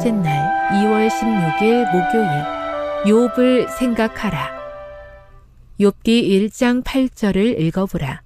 [0.00, 2.44] 다섯째 날 2월 16일 목요일
[3.04, 4.50] 욥을 생각하라.
[5.78, 8.22] 욥기 1장 8절을 읽어보라.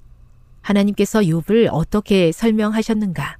[0.61, 3.39] 하나님께서 욥을 어떻게 설명하셨는가?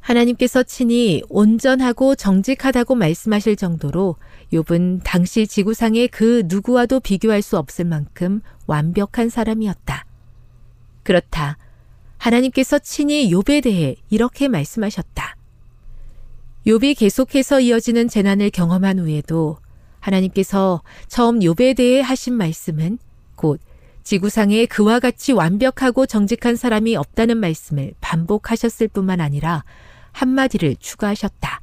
[0.00, 4.16] 하나님께서 친히 온전하고 정직하다고 말씀하실 정도로
[4.52, 10.06] 욥은 당시 지구상의 그 누구와도 비교할 수 없을 만큼 완벽한 사람이었다.
[11.02, 11.58] 그렇다.
[12.16, 15.39] 하나님께서 친히 욥에 대해 이렇게 말씀하셨다.
[16.66, 19.58] 욥이 계속해서 이어지는 재난을 경험한 후에도
[20.00, 22.98] 하나님께서 처음 욥에 대해 하신 말씀은
[23.34, 23.60] 곧
[24.02, 29.64] 지구상에 그와 같이 완벽하고 정직한 사람이 없다는 말씀을 반복하셨을 뿐만 아니라
[30.12, 31.60] 한마디를 추가하셨다.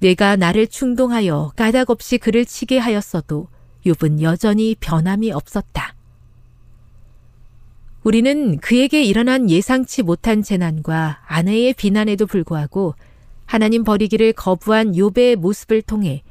[0.00, 3.48] 내가 나를 충동하여 까닭 없이 그를 치게 하였어도
[3.84, 5.94] 욥은 여전히 변함이 없었다.
[8.04, 12.94] 우리는 그에게 일어난 예상치 못한 재난과 아내의 비난에도 불구하고
[13.48, 16.22] 하나님 버리기를 거부한 욥의 모습을 통해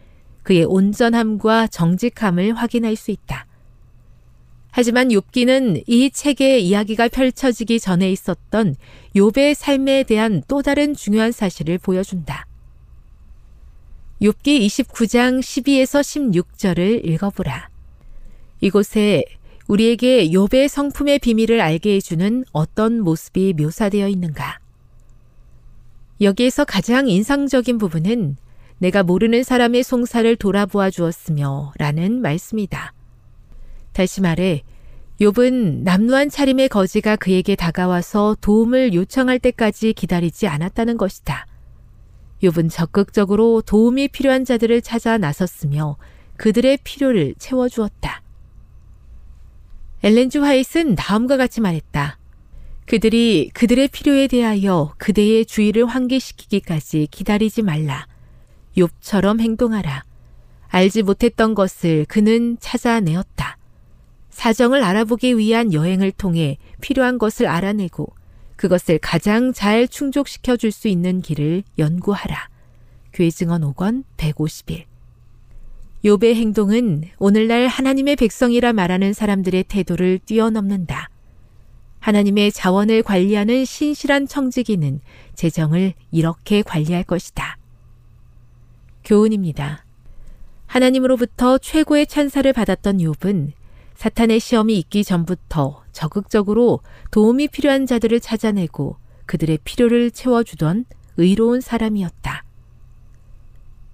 [0.43, 3.47] 그의 온전함과 정직함을 확인할 수 있다.
[4.69, 8.75] 하지만 욥기는 이 책의 이야기가 펼쳐지기 전에 있었던
[9.15, 12.45] 욥의 삶에 대한 또 다른 중요한 사실을 보여준다.
[14.21, 17.69] 욥기 29장 12에서 16절을 읽어보라.
[18.61, 19.23] 이곳에
[19.67, 24.59] 우리에게 욥의 성품의 비밀을 알게 해주는 어떤 모습이 묘사되어 있는가?
[26.21, 28.37] 여기에서 가장 인상적인 부분은
[28.79, 32.93] 내가 모르는 사람의 송사를 돌아보아 주었으며 라는 말씀이다.
[33.93, 34.63] 다시 말해
[35.19, 41.47] 욥은 남루한 차림의 거지가 그에게 다가와서 도움을 요청할 때까지 기다리지 않았다는 것이다.
[42.43, 45.97] 욥은 적극적으로 도움이 필요한 자들을 찾아 나섰으며
[46.37, 48.21] 그들의 필요를 채워주었다.
[50.03, 52.19] 엘렌즈 화이트는 다음과 같이 말했다.
[52.87, 58.07] 그들이 그들의 필요에 대하여 그대의 주의를 환기시키기까지 기다리지 말라.
[58.77, 60.05] 욥처럼 행동하라.
[60.69, 63.57] 알지 못했던 것을 그는 찾아내었다.
[64.29, 68.07] 사정을 알아보기 위한 여행을 통해 필요한 것을 알아내고
[68.55, 72.47] 그것을 가장 잘 충족시켜 줄 수 있는 길을 연구하라.
[73.11, 74.85] 교회 증언 5권 151.
[76.05, 81.09] 욥의 행동은 오늘날 하나님의 백성이라 말하는 사람들의 태도를 뛰어넘는다.
[81.99, 85.01] 하나님의 자원을 관리하는 신실한 청지기는
[85.35, 87.57] 재정을 이렇게 관리할 것이다.
[89.03, 89.85] 교훈입니다.
[90.67, 93.51] 하나님으로부터 최고의 찬사를 받았던 욥은
[93.95, 100.85] 사탄의 시험이 있기 전부터 적극적으로 도움이 필요한 자들을 찾아내고 그들의 필요를 채워주던
[101.17, 102.43] 의로운 사람이었다.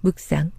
[0.02, 0.52] 묵상.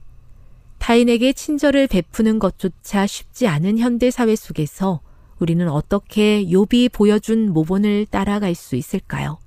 [0.79, 5.01] 타인에게 친절을 베푸는 것조차 쉽지 않은 현대 사회 속에서
[5.45, 9.37] 우리는 어떻게 욥이 보여준 모본을 따라갈 수 있을까요?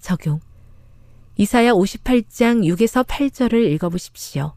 [0.00, 0.38] 적용.
[1.38, 4.52] 이사야 58장 6에서 8절을 읽어보십시오.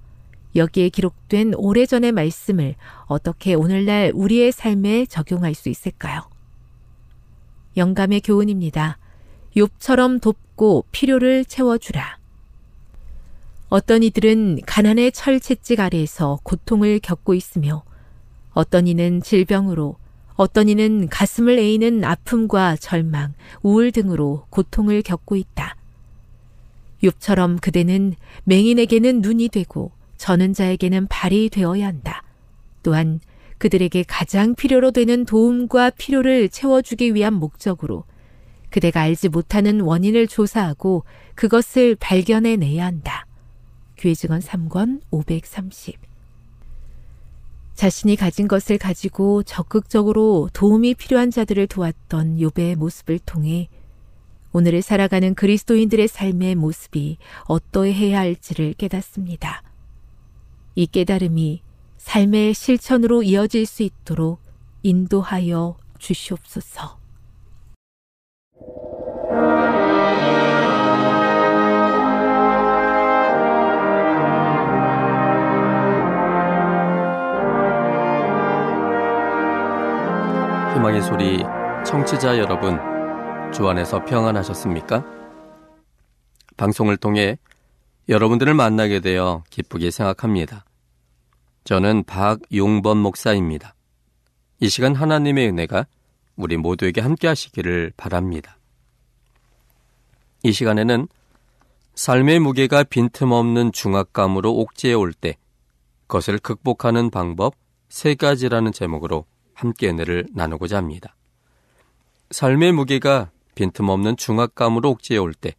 [0.58, 6.24] 여기에 기록된 오래전의 말씀을 어떻게 오늘날 우리의 삶에 적용할 수 있을까요?
[7.78, 8.98] 영감의 교훈입니다.
[9.56, 12.18] 욥처럼 돕고 필요를 채워주라.
[13.70, 17.86] 어떤 이들은 가난의 철채찍 아래에서 고통을 겪고 있으며
[18.52, 19.96] 어떤 이는 질병으로
[20.36, 25.76] 어떤 이는 가슴을 에이는 아픔과 절망, 우울 등으로 고통을 겪고 있다.
[27.04, 32.24] 욥처럼 그대는 맹인에게는 눈이 되고 저는 자에게는 발이 되어야 한다.
[32.84, 33.20] 또한
[33.58, 38.04] 그들에게 가장 필요로 되는 도움과 필요를 채워주기 위한 목적으로
[38.70, 41.06] 그대가 알지 못하는 원인을 조사하고
[41.36, 43.26] 그것을 발견해내야 한다.
[43.98, 46.15] 교회증언 3권 530
[47.76, 53.70] 자신이 가진 것을 가지고 적극적으로 도움이 필요한 자들을 도왔던 요배의 모습을 통해
[54.54, 57.18] 오늘을 살아가는 그리스도인들의 삶의 모습이
[57.48, 59.62] 어떠해야 할지를 깨닫습니다.
[60.76, 61.62] 이 깨달음이
[61.98, 64.40] 삶의 실천으로 이어질 수 있도록
[64.84, 67.05] 인도하여 주시옵소서.
[80.76, 81.38] 희망의 소리
[81.86, 82.78] 청취자 여러분,
[83.54, 85.06] 주 안에서 평안하셨습니까?
[86.58, 87.38] 방송을 통해
[88.10, 90.66] 여러분들을 만나게 되어 기쁘게 생각합니다.
[91.64, 93.74] 저는 박용범 목사입니다.
[94.60, 95.88] 이 시간 하나님의 은혜가
[96.36, 98.58] 우리 모두에게 함께 하시기를 바랍니다.
[100.44, 101.08] 이 시간에는
[101.96, 105.38] 삶의 무게가 빈틈없는 중압감으로 옥죄해 올 때,
[106.08, 107.56] 그것을 극복하는 방법
[107.88, 109.26] 세 가지라는 제목으로
[109.56, 111.16] 함께 은혜를 나누고자 합니다.
[112.30, 115.56] 삶의 무게가 빈틈없는 중압감으로 옥죄해 올 때,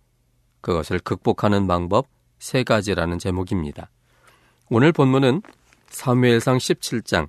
[0.60, 2.06] 그것을 극복하는 방법
[2.38, 3.90] 세 가지라는 제목입니다.
[4.68, 5.42] 오늘 본문은
[5.88, 7.28] 사무엘상 17장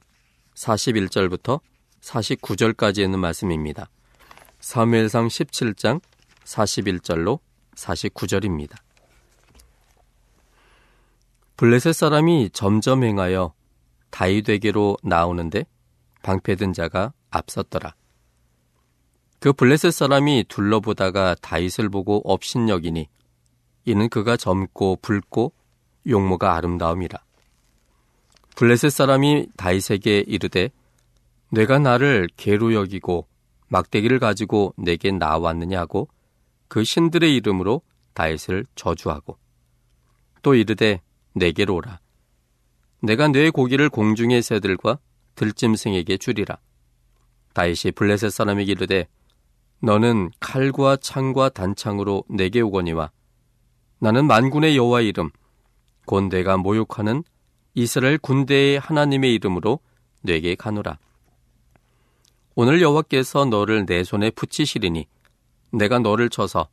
[0.56, 1.62] 41절부터
[2.02, 3.90] 49절까지 있는 말씀입니다.
[4.60, 6.02] 사무엘상 17장
[6.44, 7.40] 41절로
[7.76, 8.76] 49절입니다.
[11.58, 13.54] 블레셋 사람이 점점 행하여
[14.10, 15.66] 다이되게로 나오는데
[16.24, 17.96] 방패든 자가 앞섰더라.
[19.40, 23.08] 그 블레셋 사람이 둘러보다가 다윗을 보고 업신여기니
[23.86, 25.54] 이는 그가 젊고 붉고
[26.08, 27.20] 용모가 아름다움이라.
[28.56, 30.70] 블레셋 사람이 다윗에게 이르되
[31.52, 33.28] 내가 나를 개로 여기고
[33.70, 36.08] 막대기를 가지고 내게 나왔느냐고
[36.68, 37.82] 그 신들의 이름으로
[38.14, 39.38] 다윗을 저주하고
[40.42, 41.02] 또 이르되
[41.34, 42.00] 내게로 오라.
[43.02, 44.98] 내가 내 고기를 공중의 새들과
[45.38, 46.58] 들짐승에게 주리라.
[47.54, 49.08] 다윗이 블레셋 사람에게 이르되
[49.80, 53.12] 너는 칼과 창과 단창으로 내게 오거니와
[54.00, 55.30] 나는 만군의 여호와 이름
[56.06, 57.24] 곧 내가 모욕하는
[57.74, 59.80] 이스라엘 군대의 하나님의 이름으로
[60.22, 60.98] 내게 가노라.
[62.56, 65.08] 오늘 여호와께서 너를 내 손에 붙이시리니
[65.72, 66.70] 내가 너를 쳐서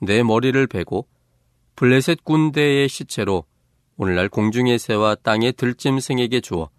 [0.00, 1.06] 내 머리를 베고
[1.74, 3.44] 블레셋 군대의 시체로
[3.96, 6.70] 오늘날 공중의 새와 땅의 들짐승에게 주어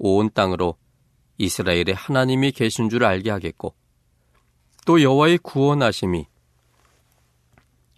[0.00, 0.76] 온 땅으로
[1.38, 3.74] 이스라엘의 하나님이 계신 줄 알게 하겠고
[4.86, 6.26] 또 여호와의 구원하심이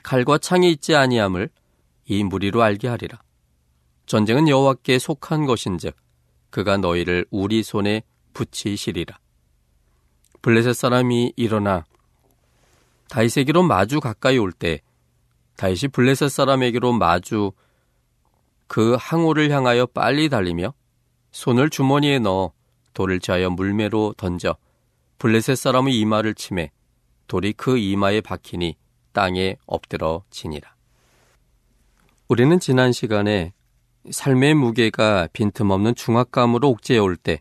[0.03, 1.49] 칼과 창이 있지 아니함을
[2.07, 3.23] 이 무리로 알게 하리라.
[4.07, 5.97] 전쟁은 여호와께 속한 것인즉
[6.51, 8.03] 그가 너희를 우리 손에
[8.35, 9.19] 붙이시리라.
[10.43, 11.87] 블레셋 사람이 일어나
[13.09, 14.81] 다윗에게로 마주 가까이 올 때
[15.57, 17.53] 다윗이 블레셋 사람에게로 마주
[18.67, 20.75] 그 항우를 향하여 빨리 달리며
[21.33, 22.53] 손을 주머니에 넣어
[22.95, 24.57] 돌을 지하여 물매로 던져
[25.19, 26.71] 블레셋 사람의 이마를 치매
[27.27, 28.77] 돌이 그 이마에 박히니
[29.13, 30.75] 땅에 엎드러 지니라.
[32.29, 33.53] 우리는 지난 시간에
[34.11, 37.41] 삶의 무게가 빈틈없는 중압감으로 옥죄해 올 때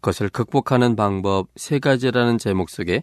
[0.00, 3.02] 그것을 극복하는 방법 세 가지라는 제목 속에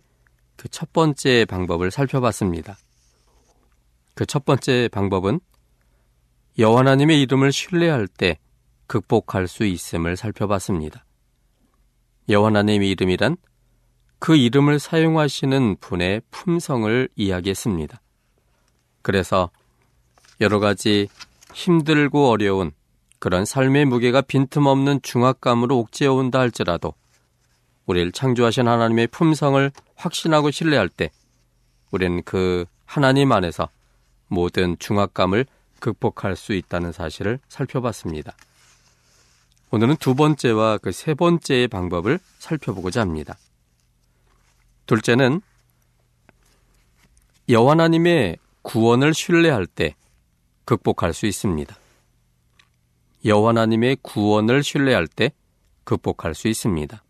[0.55, 2.77] 그 첫 번째 방법을 살펴봤습니다.
[4.15, 5.39] 그 첫 번째 방법은
[6.57, 8.39] 여호와 하나님의 이름을 신뢰할 때
[8.87, 11.05] 극복할 수 있음을 살펴봤습니다.
[12.29, 13.37] 여호와 하나님의 이름이란
[14.19, 18.01] 그 이름을 사용하시는 분의 품성을 이야기했습니다.
[19.01, 19.49] 그래서
[20.41, 21.07] 여러 가지
[21.53, 22.71] 힘들고 어려운
[23.19, 26.93] 그런 삶의 무게가 빈틈없는 중압감으로 옥죄어 온다 할지라도
[27.85, 31.09] 우리를 창조하신 하나님의 품성을 확신하고 신뢰할 때
[31.91, 33.69] 우리는 그 하나님 안에서
[34.27, 35.45] 모든 중압감을
[35.79, 38.35] 극복할 수 있다는 사실을 살펴봤습니다.
[39.69, 43.37] 오늘은 두 번째와 그 세 번째의 방법을 살펴보고자 합니다.
[44.85, 45.41] 둘째는
[47.49, 49.95] 여호와 하나님의 구원을 신뢰할 때
[50.63, 51.77] 극복할 수 있습니다.
[53.25, 55.31] 여호와 하나님의 구원을 신뢰할 때
[55.83, 57.03] 극복할 수 있습니다.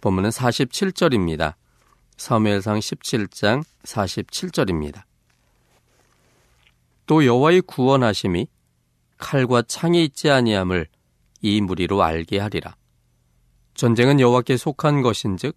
[0.00, 1.54] 본문은 47절입니다.
[2.16, 5.02] 사무엘상 17장 47절입니다.
[7.06, 8.46] 또 여호와의 구원하심이
[9.18, 10.88] 칼과 창이 있지 아니함을
[11.42, 12.76] 이 무리로 알게 하리라.
[13.74, 15.56] 전쟁은 여호와께 속한 것인즉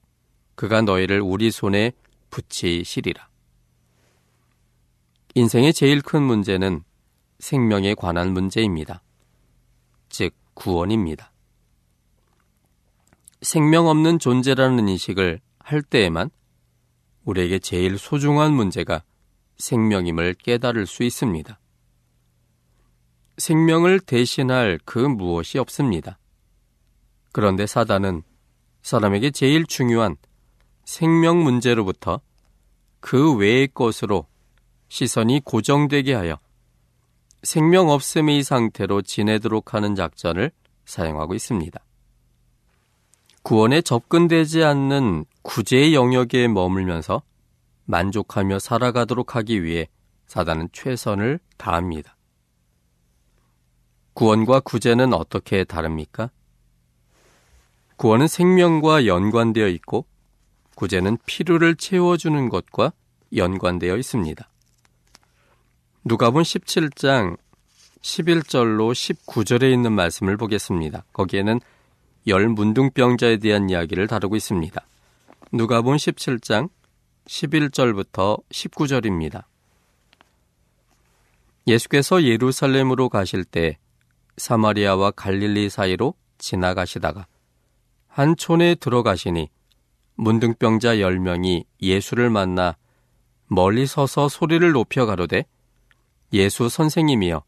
[0.55, 1.93] 그가 너희를 우리 손에
[2.29, 3.29] 붙이시리라.
[5.35, 6.83] 인생의 제일 큰 문제는
[7.39, 9.01] 생명에 관한 문제입니다.
[10.09, 11.31] 즉 구원입니다.
[13.41, 16.29] 생명 없는 존재라는 인식을 할 때에만
[17.23, 19.03] 우리에게 제일 소중한 문제가
[19.57, 21.59] 생명임을 깨달을 수 있습니다.
[23.39, 26.19] 생명을 대신할 그 무엇이 없습니다.
[27.31, 28.23] 그런데 사단은
[28.81, 30.15] 사람에게 제일 중요한
[30.85, 32.21] 생명 문제로부터
[32.99, 34.25] 그 외의 것으로
[34.89, 36.37] 시선이 고정되게 하여
[37.43, 40.51] 생명 없음의 상태로 지내도록 하는 작전을
[40.85, 41.79] 사용하고 있습니다.
[43.43, 47.21] 구원에 접근되지 않는 구제의 영역에 머물면서
[47.85, 49.87] 만족하며 살아가도록 하기 위해
[50.27, 52.18] 사단은 최선을 다합니다.
[54.19, 56.29] 구원과 구제는 어떻게 다릅니까?
[57.95, 60.05] 구원은 생명과 연관되어 있고
[60.75, 62.91] 구제는 필요를 채워주는 것과
[63.33, 64.49] 연관되어 있습니다.
[66.03, 67.37] 누가본 17장
[68.01, 71.05] 11절로 19절에 있는 말씀을 보겠습니다.
[71.13, 71.61] 거기에는
[72.27, 74.85] 열 문둥병자에 대한 이야기를 다루고 있습니다.
[75.53, 76.69] 누가본 17장
[77.25, 79.45] 11절부터 19절입니다.
[81.67, 83.77] 예수께서 예루살렘으로 가실 때
[84.39, 87.27] 사마리아와 갈릴리 사이로 지나가시다가
[88.07, 89.49] 한 촌에 들어가시니
[90.15, 92.75] 문둥병자 10명이 예수를 만나
[93.47, 95.45] 멀리 서서 소리를 높여 가로되
[96.33, 97.43] 예수 선생님이여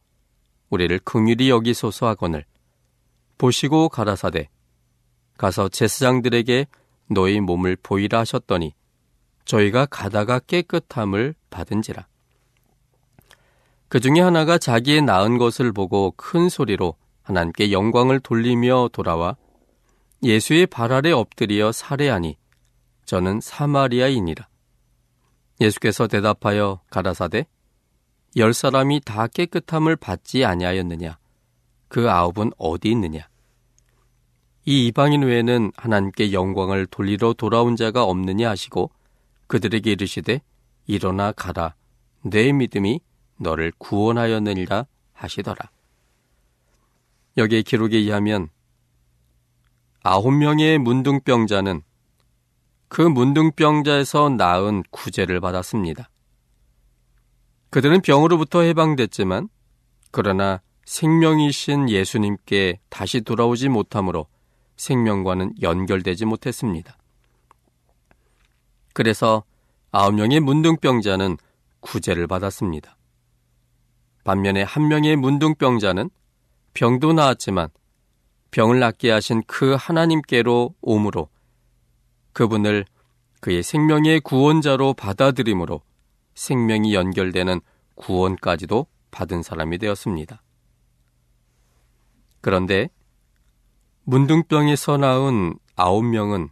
[0.70, 2.46] 우리를 긍휼히 여기소서 하거늘
[3.38, 4.50] 보시고 가라사대.
[5.38, 6.68] 가서 제사장들에게
[7.10, 8.74] 너희 몸을 보이라 하셨더니
[9.46, 12.08] 저희가 가다가 깨끗함을 받은지라
[13.92, 19.36] 그 중에 하나가 자기의 낳은 것을 보고 큰 소리로 하나님께 영광을 돌리며 돌아와
[20.24, 22.38] 예수의 발 아래 엎드려 살해하니
[23.04, 24.48] 저는 사마리아인이라
[25.60, 27.48] 예수께서 대답하여 가라사대
[28.38, 31.18] 열 사람이 다 깨끗함을 받지 아니하였느냐?
[31.90, 33.28] 그 아홉은 어디 있느냐?
[34.64, 38.90] 이 이방인 외에는 하나님께 영광을 돌리러 돌아온 자가 없느냐 하시고
[39.48, 40.42] 그들에게 이르시되
[40.88, 41.76] 일어나 가라
[42.22, 43.02] 내 믿음이
[43.42, 45.58] 너를 구원하였느니라 하시더라.
[47.38, 48.50] 여기에 기록에 의하면
[50.04, 51.82] 아홉 명의 문둥병자는
[52.88, 56.10] 그 문둥병자에서 낳은 구제를 받았습니다.
[57.70, 59.48] 그들은 병으로부터 해방됐지만
[60.12, 64.28] 그러나 생명이신 예수님께 다시 돌아오지 못하므로
[64.76, 66.98] 생명과는 연결되지 못했습니다.
[68.94, 69.44] 그래서
[69.92, 71.38] 아홉 명의 문둥병자는
[71.80, 72.98] 구제를 받았습니다.
[74.24, 76.10] 반면에 한 명의 문둥병자는
[76.74, 77.70] 병도 나았지만
[78.52, 81.30] 병을 낫게 하신 그 하나님께로 오므로
[82.34, 82.86] 그분을
[83.40, 85.82] 그의 생명의 구원자로 받아들이므로
[86.36, 87.60] 생명이 연결되는
[87.96, 90.42] 구원까지도 받은 사람이 되었습니다.
[92.42, 92.90] 그런데
[94.04, 96.50] 문둥병에서 나온 아홉 명은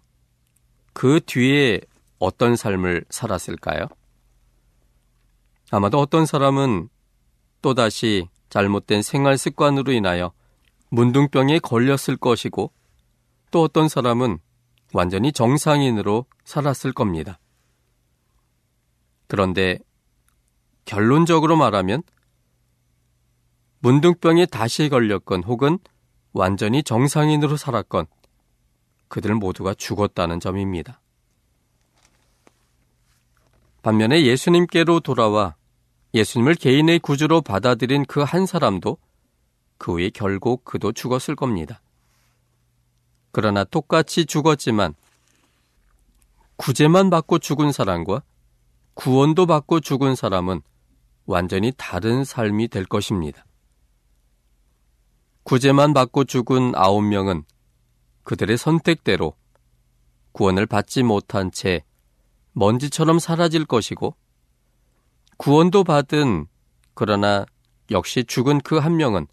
[0.93, 1.81] 그 뒤에
[2.17, 3.87] 어떤 삶을 살았을까요?
[5.71, 6.89] 아마도 어떤 사람은
[7.61, 10.31] 또다시 잘못된 생활 습관으로 인하여
[10.89, 12.71] 문둥병에 걸렸을 것이고
[13.51, 14.39] 또 어떤 사람은
[14.93, 17.39] 완전히 정상인으로 살았을 겁니다.
[19.27, 19.79] 그런데
[20.85, 22.01] 결론적으로 말하면
[23.79, 25.77] 문둥병에 다시 걸렸건 혹은
[26.33, 28.07] 완전히 정상인으로 살았건
[29.07, 31.01] 그들 모두가 죽었다는 점입니다.
[33.81, 35.55] 반면에 예수님께로 돌아와
[36.13, 38.97] 예수님을 개인의 구주로 받아들인 그 한 사람도
[39.77, 41.81] 그 후에 결국 그도 죽었을 겁니다.
[43.31, 44.95] 그러나 똑같이 죽었지만
[46.57, 48.23] 구제만 받고 죽은 사람과
[48.95, 50.61] 구원도 받고 죽은 사람은
[51.25, 53.45] 완전히 다른 삶이 될 것입니다.
[55.43, 57.43] 구제만 받고 죽은 아홉 명은
[58.23, 59.35] 그들의 선택대로
[60.33, 61.83] 구원을 받지 못한 채
[62.53, 64.15] 먼지처럼 사라질 것이고
[65.39, 66.47] 구원도 받은
[66.93, 67.45] 그러나
[67.91, 69.25] 역시 죽은 그 한 명은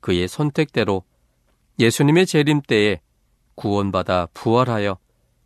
[0.00, 1.02] 그의 선택대로
[1.78, 3.00] 예수님의 재림 때에
[3.54, 4.98] 구원받아 부활하여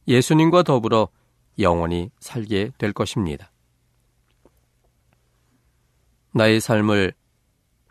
[0.08, 1.08] 예수님과 더불어
[1.60, 3.52] 영원히 살게 될 것입니다.
[6.32, 7.14] 나의 삶을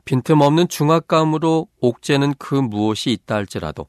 [0.03, 3.87] 빈틈없는 중압감으로 옥죄는 그 무엇이 있다 할지라도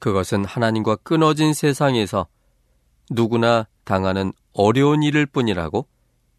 [0.00, 2.26] 그것은 하나님과 끊어진 세상에서
[3.10, 5.86] 누구나 당하는 어려운 일일 뿐이라고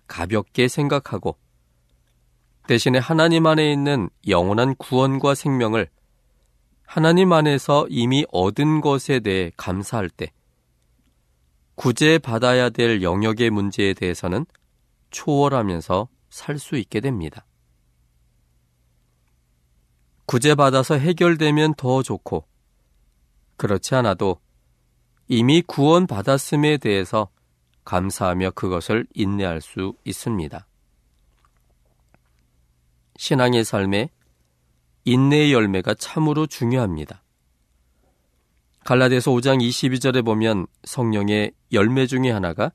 [0.08, 1.38] 가볍게 생각하고
[2.68, 5.90] 대신에 하나님 안에 있는 영원한 구원과 생명을
[6.86, 10.32] 하나님 안에서 이미 얻은 것에 대해 감사할 때
[11.76, 14.46] 구제받아야 될 영역의 문제에 대해서는
[15.12, 17.46] 초월하면서 살 수 있게 됩니다.
[20.26, 22.46] 구제받아서 해결되면 더 좋고,
[23.56, 24.42] 그렇지 않아도
[25.28, 27.30] 이미 구원받았음에 대해서
[27.86, 30.68] 감사하며 그것을 인내할 수 있습니다.
[33.18, 34.10] 신앙의 삶에
[35.06, 37.22] 인내의 열매가 참으로 중요합니다.
[38.84, 42.72] 갈라디아서 5장 22절에 보면 성령의 열매 중의 하나가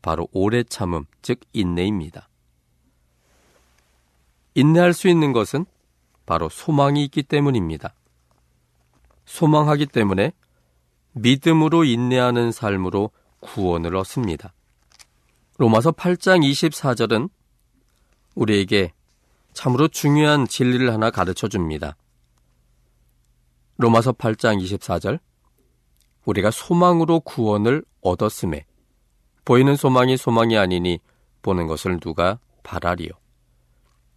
[0.00, 2.28] 바로 오래 참음, 즉 인내입니다.
[4.54, 5.64] 인내할 수 있는 것은
[6.26, 7.94] 바로 소망이 있기 때문입니다.
[9.24, 10.32] 소망하기 때문에
[11.12, 13.10] 믿음으로 인내하는 삶으로
[13.42, 14.54] 구원을 얻습니다.
[15.58, 17.28] 로마서 8장 24절은
[18.34, 18.92] 우리에게
[19.52, 21.96] 참으로 중요한 진리를 하나 가르쳐 줍니다.
[23.76, 25.18] 로마서 8장 24절
[26.24, 28.64] 우리가 소망으로 구원을 얻었음에
[29.44, 31.00] 보이는 소망이 소망이 아니니
[31.42, 33.10] 보는 것을 누가 바라리요.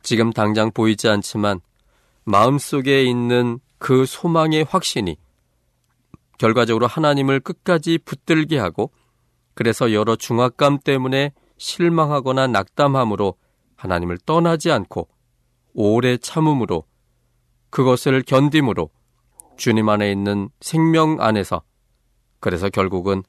[0.04, 1.62] 지금 당장 보이지 않지만
[2.24, 5.18] 마음속에 있는 그 소망의 확신이
[6.38, 8.92] 결과적으로 하나님을 끝까지 붙들게 하고
[9.56, 13.36] 그래서 여러 중압감 때문에 실망하거나 낙담함으로
[13.76, 15.08] 하나님을 떠나지 않고
[15.74, 16.84] 오래 참음으로
[17.70, 18.90] 그것을 견딤으로
[19.58, 21.64] 주님 안에 있는 생명 안에서
[22.40, 23.24] 그래서 결국은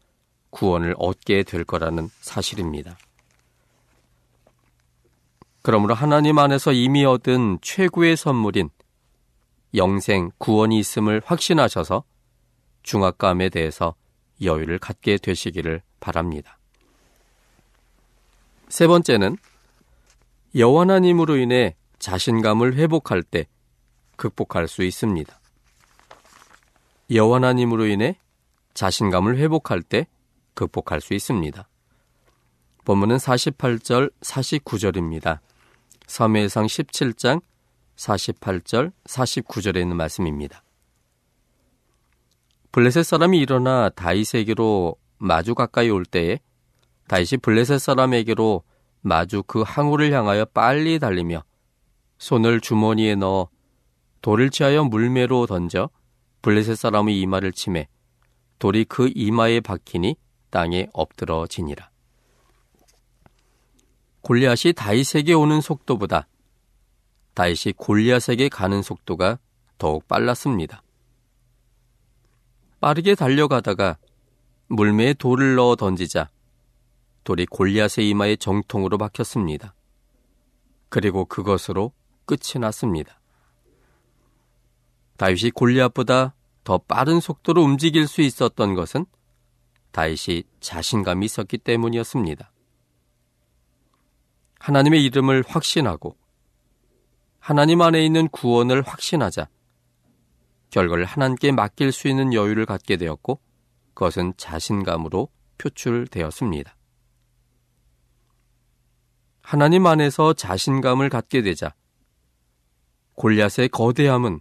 [0.51, 2.99] 구원을 얻게 될 거라는 사실입니다.
[5.63, 8.71] 그러므로 하나님 안에서 이미 얻은 최고의 선물인
[9.75, 12.05] 영생 구원이 있음을 확신하셔서
[12.83, 13.95] 중압감에 대해서
[14.43, 16.57] 여유를 갖게 되시기를 바랍니다.
[18.69, 19.37] 세 번째는
[20.55, 23.49] 여호와 하나님으로 인해 자신감을 회복할 때
[24.15, 25.41] 극복할 수 있습니다.
[27.11, 28.19] 여호와 하나님으로 인해
[28.75, 30.07] 자신감을 회복할 때
[30.55, 31.69] 극복할 수 있습니다.
[32.85, 35.41] 본문은 48절, 49절입니다.
[36.07, 37.43] 사무엘상 17장
[37.97, 40.63] 48절, 49절에 있는 말씀입니다.
[42.71, 46.41] 블레셋 사람이 일어나 다윗에게로 마주 가까이 올 때에
[47.09, 48.63] 다윗이 블레셋 사람에게로
[49.01, 51.45] 마주 그 항우를 향하여 빨리 달리며
[52.19, 53.49] 손을 주머니에 넣어
[54.23, 55.91] 돌을 취하여 물매로 던져
[56.43, 57.89] 블레셋 사람의 이마를 치매
[58.59, 60.17] 돌이 그 이마에 박히니
[60.51, 61.91] 땅에 엎드러지니라.
[64.23, 66.27] 골리앗이 다윗에게 오는 속도보다
[67.35, 69.39] 다윗이 골리앗에게 가는 속도가
[69.79, 70.83] 더욱 빨랐습니다.
[72.81, 73.99] 빠르게 달려가다가
[74.69, 76.31] 물매에 돌을 넣어 던지자
[77.25, 79.75] 돌이 골리앗의 이마에 정통으로 박혔습니다.
[80.89, 81.93] 그리고 그것으로
[82.25, 83.21] 끝이 났습니다.
[85.17, 89.07] 다윗이 골리앗보다 더 빠른 속도로 움직일 수 있었던 것은
[89.93, 92.53] 다윗이 자신감이 있었기 때문이었습니다.
[94.59, 96.17] 하나님의 이름을 확신하고
[97.39, 99.49] 하나님 안에 있는 구원을 확신하자
[100.71, 103.41] 결과를 하나님께 맡길 수 있는 여유를 갖게 되었고
[103.97, 106.77] 그것은 자신감으로 표출되었습니다.
[109.41, 111.75] 하나님 안에서 자신감을 갖게 되자
[113.15, 114.41] 골리앗의 거대함은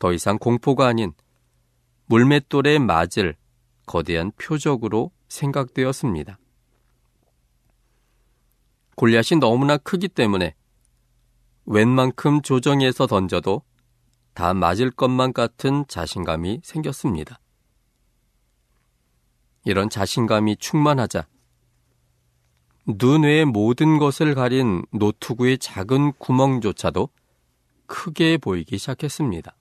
[0.00, 1.12] 더 이상 공포가 아닌
[2.06, 3.36] 물맷돌에 맞을
[3.86, 6.38] 거대한 표적으로 생각되었습니다.
[8.96, 10.56] 골리앗이 너무나 크기 때문에
[11.64, 13.62] 웬만큼 조정해서 던져도
[14.34, 17.38] 다 맞을 것만 같은 자신감이 생겼습니다.
[19.68, 21.28] 이런 자신감이 충만하자
[22.96, 27.10] 눈 외의 모든 것을 가린 노트구의 작은 구멍조차도
[27.84, 29.54] 크게 보이기 시작했습니다.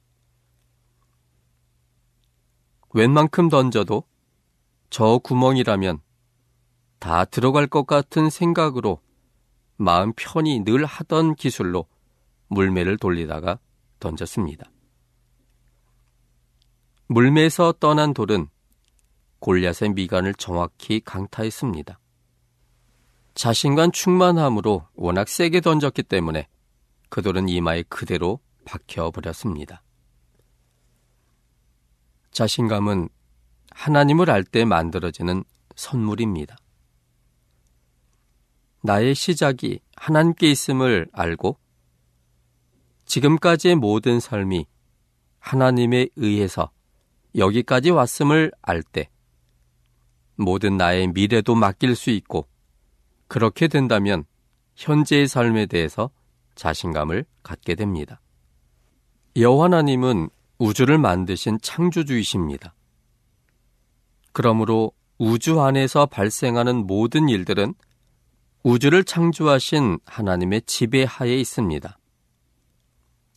[2.93, 4.05] 웬만큼 던져도
[4.89, 5.99] 저 구멍이라면
[6.99, 9.01] 다 들어갈 것 같은 생각으로
[9.75, 11.85] 마음 편히 늘 하던 기술로
[12.47, 13.59] 물매를 돌리다가
[13.99, 14.71] 던졌습니다.
[17.07, 18.47] 물매에서 떠난 돌은
[19.39, 21.99] 골리앗의 미간을 정확히 강타했습니다.
[23.35, 26.47] 자신감 충만함으로 워낙 세게 던졌기 때문에
[27.09, 29.83] 그 돌은 이마에 그대로 박혀버렸습니다.
[32.31, 33.09] 자신감은
[33.71, 35.43] 하나님을 알 때 만들어지는
[35.75, 36.57] 선물입니다.
[38.81, 41.57] 나의 시작이 하나님께 있음을 알고
[43.05, 44.65] 지금까지의 모든 삶이
[45.39, 46.71] 하나님에 의해서
[47.35, 49.09] 여기까지 왔음을 알 때
[50.37, 52.47] 모든 나의 미래도 맡길 수 있고
[53.27, 54.23] 그렇게 된다면
[54.75, 56.09] 현재의 삶에 대해서
[56.55, 58.21] 자신감을 갖게 됩니다.
[59.35, 62.73] 여호와 하나님은 우주를 만드신 창조주이십니다.
[64.31, 67.73] 그러므로 우주 안에서 발생하는 모든 일들은
[68.63, 71.97] 우주를 창조하신 하나님의 지배하에 있습니다.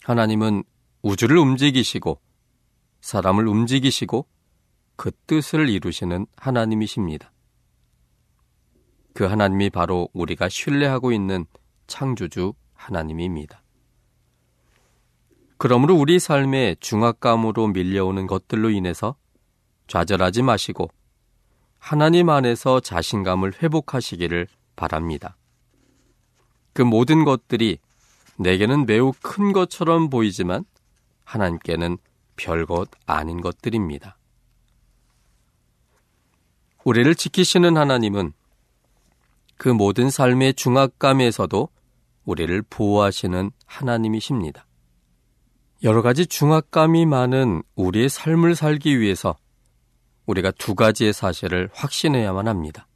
[0.02, 0.64] 하나님은
[1.02, 2.20] 우주를 움직이시고
[3.00, 4.26] 사람을 움직이시고
[5.00, 7.32] 그 뜻을 이루시는 하나님이십니다.
[9.14, 11.46] 그 하나님이 바로 우리가 신뢰하고 있는
[11.86, 13.62] 창조주 하나님입니다.
[15.56, 19.16] 그러므로 우리 삶에 중압감으로 밀려오는 것들로 인해서
[19.86, 20.90] 좌절하지 마시고
[21.78, 25.38] 하나님 안에서 자신감을 회복하시기를 바랍니다.
[26.74, 27.78] 그 모든 것들이
[28.36, 30.66] 내게는 매우 큰 것처럼 보이지만
[31.24, 31.96] 하나님께는
[32.36, 34.18] 별것 아닌 것들입니다.
[36.84, 38.32] 우리를 지키시는 하나님은
[39.56, 41.68] 그 모든 삶의 중압감에서도
[42.24, 44.66] 우리를 보호하시는 하나님이십니다.
[45.82, 49.36] 여러 가지 중압감이 많은 우리의 삶을 살기 위해서
[50.26, 52.86] 우리가 두 가지의 사실을 확신해야만 합니다.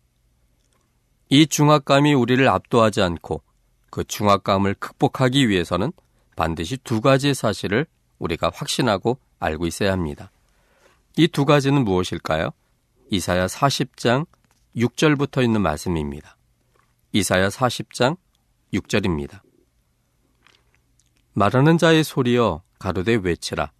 [1.28, 3.42] 이 중압감이 우리를 압도하지 않고
[3.90, 5.92] 그 중압감을 극복하기 위해서는
[6.36, 7.86] 반드시 두 가지의 사실을
[8.18, 10.30] 우리가 확신하고 알고 있어야 합니다.
[11.16, 12.50] 이 두 가지는 무엇일까요?
[13.10, 14.26] 이사야 40장
[14.76, 16.36] 6절부터 있는 말씀입니다.
[17.12, 18.16] 이사야 40장
[18.72, 19.40] 6절입니다.
[21.34, 23.72] 말하는 자의 소리여 가로되 외치라.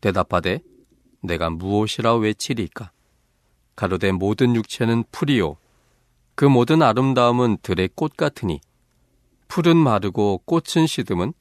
[0.00, 0.60] 대답하되
[1.22, 2.92] 내가 무엇이라 외치리까?
[3.76, 5.56] 가로되 모든 육체는 풀이요.
[6.34, 8.60] 그 모든 아름다움은 들의 꽃 같으니
[9.46, 11.32] 풀은 마르고 꽃은 시듬은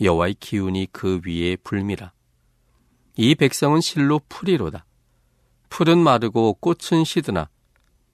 [0.00, 2.12] 여호와의 기운이 그 위에 불미라.
[3.16, 4.84] 이 백성은 실로 풀이로다.
[5.74, 7.50] 풀은 마르고 꽃은 시드나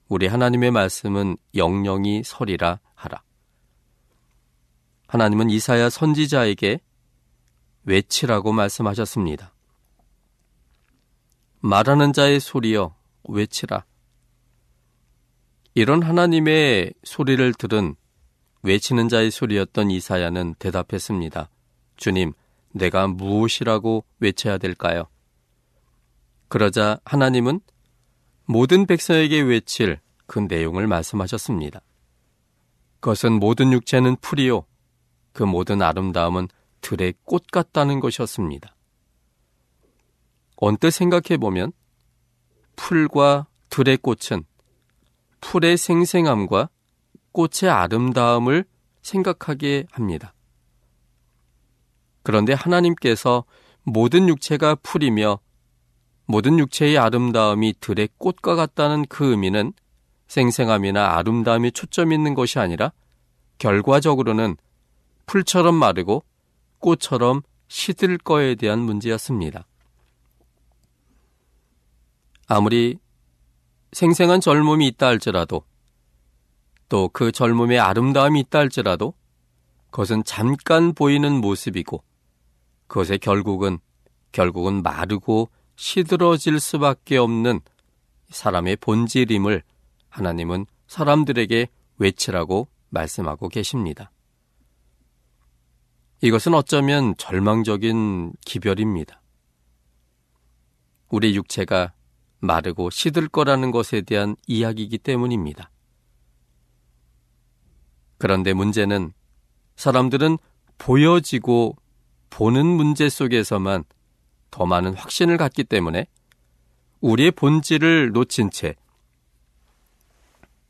[0.08, 3.22] 우리 하나님의 말씀은 영영이 서리라 하라.
[5.08, 6.80] 하나님은 이사야 선지자에게
[7.84, 9.52] 외치라고 말씀하셨습니다.
[11.60, 12.96] 말하는 자의 소리여
[13.28, 13.84] 외치라.
[15.74, 17.94] 이런 하나님의 소리를 들은
[18.62, 21.50] 외치는 자의 소리였던 이사야는 대답했습니다.
[21.96, 22.32] 주님,
[22.72, 25.08] 내가 무엇이라고 외쳐야 될까요?
[26.50, 27.60] 그러자 하나님은
[28.44, 31.80] 모든 백성에게 외칠 그 내용을 말씀하셨습니다.
[32.98, 34.66] 그것은 모든 육체는 풀이요.
[35.32, 36.48] 그 모든 아름다움은
[36.80, 38.74] 들의 꽃 같다는 것이었습니다.
[40.56, 41.72] 언뜻 생각해 보면
[42.74, 44.44] 풀과 들의 꽃은
[45.40, 46.68] 풀의 생생함과
[47.30, 48.64] 꽃의 아름다움을
[49.02, 50.34] 생각하게 합니다.
[52.24, 53.44] 그런데 하나님께서
[53.84, 55.38] 모든 육체가 풀이며
[56.30, 59.72] 모든 육체의 아름다움이 들의 꽃과 같다는 그 의미는
[60.28, 62.92] 생생함이나 아름다움이 초점 있는 것이 아니라
[63.58, 64.56] 결과적으로는
[65.26, 66.22] 풀처럼 마르고
[66.78, 69.66] 꽃처럼 시들 거에 대한 문제였습니다.
[72.46, 72.98] 아무리
[73.92, 75.64] 생생한 젊음이 있다 할지라도
[76.88, 79.14] 또 그 젊음의 아름다움이 있다 할지라도
[79.90, 82.04] 그것은 잠깐 보이는 모습이고
[82.86, 83.78] 그것의 결국은
[84.30, 87.60] 결국은 마르고 시들어질 수밖에 없는
[88.28, 89.62] 사람의 본질임을
[90.10, 94.12] 하나님은 사람들에게 외치라고 말씀하고 계십니다.
[96.20, 99.22] 이것은 어쩌면 절망적인 기별입니다.
[101.08, 101.94] 우리 육체가
[102.40, 105.70] 마르고 시들 거라는 것에 대한 이야기이기 때문입니다.
[108.18, 109.14] 그런데 문제는
[109.76, 110.36] 사람들은
[110.76, 111.76] 보여지고
[112.28, 113.84] 보는 문제 속에서만
[114.50, 116.06] 더 많은 확신을 갖기 때문에
[117.00, 118.74] 우리의 본질을 놓친 채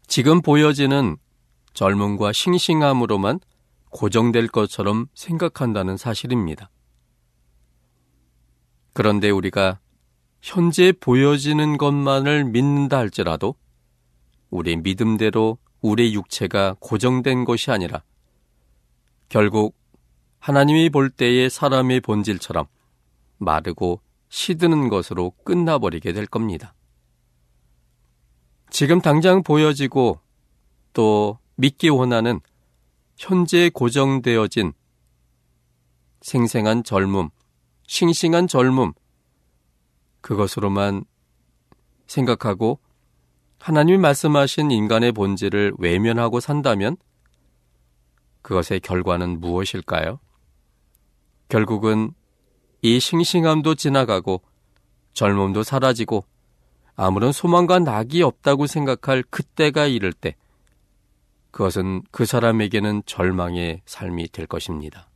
[0.07, 1.17] 지금 보여지는
[1.73, 3.41] 젊음과 싱싱함으로만
[3.91, 6.71] 고정될 것처럼 생각한다는 사실입니다.
[8.93, 9.79] 그런데 우리가
[10.43, 13.55] 현재 보여지는 것만을 믿는다 할지라도
[14.49, 18.03] 우리 믿음대로 우리 육체가 고정된 것이 아니라
[19.29, 19.77] 결국
[20.39, 22.67] 하나님이 볼 때의 사람의 본질처럼
[23.41, 26.75] 마르고 시드는 것으로 끝나버리게 될 겁니다.
[28.71, 30.21] 지금 당장 보여지고
[30.93, 32.41] 또 믿기 원하는
[33.17, 34.73] 현재 고정되어진
[36.23, 37.29] 생생한 젊음,
[37.87, 38.93] 싱싱한 젊음,
[40.21, 41.05] 그것으로만
[42.07, 42.79] 생각하고
[43.59, 46.97] 하나님이 말씀하신 인간의 본질을 외면하고 산다면
[48.43, 50.19] 그것의 결과는 무엇일까요?
[51.49, 52.15] 결국은
[52.83, 54.43] 이 싱싱함도 지나가고
[55.13, 56.25] 젊음도 사라지고
[56.97, 60.37] 아무런 소망과 낙이 없다고 생각할 그때가 이를 때
[61.51, 65.09] 그것은 그 사람에게는 절망의 삶이 될 것입니다.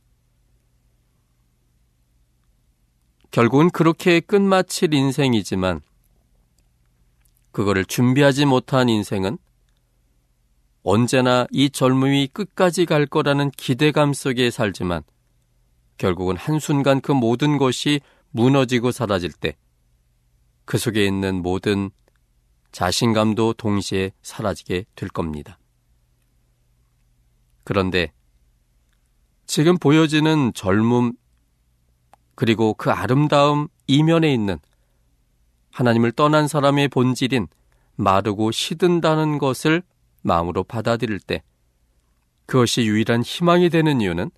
[3.31, 5.81] 결국은 그렇게 끝마칠 인생이지만
[7.51, 9.37] 그거를 준비하지 못한 인생은
[10.83, 15.03] 언제나 이 젊음이 끝까지 갈 거라는 기대감 속에 살지만
[15.97, 19.55] 결국은 한순간 그 모든 것이 무너지고 사라질 때
[20.65, 21.91] 그 속에 있는 모든
[22.71, 25.57] 자신감도 동시에 사라지게 될 겁니다.
[27.63, 28.11] 그런데
[29.45, 31.13] 지금 보여지는 젊음
[32.33, 34.57] 그리고 그 아름다움 이면에 있는
[35.71, 37.47] 하나님을 떠난 사람의 본질인
[37.95, 39.83] 마르고 시든다는 것을
[40.23, 41.43] 마음으로 받아들일 때
[42.45, 44.31] 그것이 유일한 희망이 되는 이유는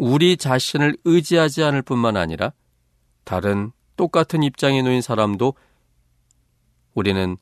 [0.00, 2.54] 우리 자신을 의지하지 않을 뿐만 아니라
[3.24, 5.52] 다른 똑같은 입장에 놓인 사람도
[6.94, 7.36] 우리는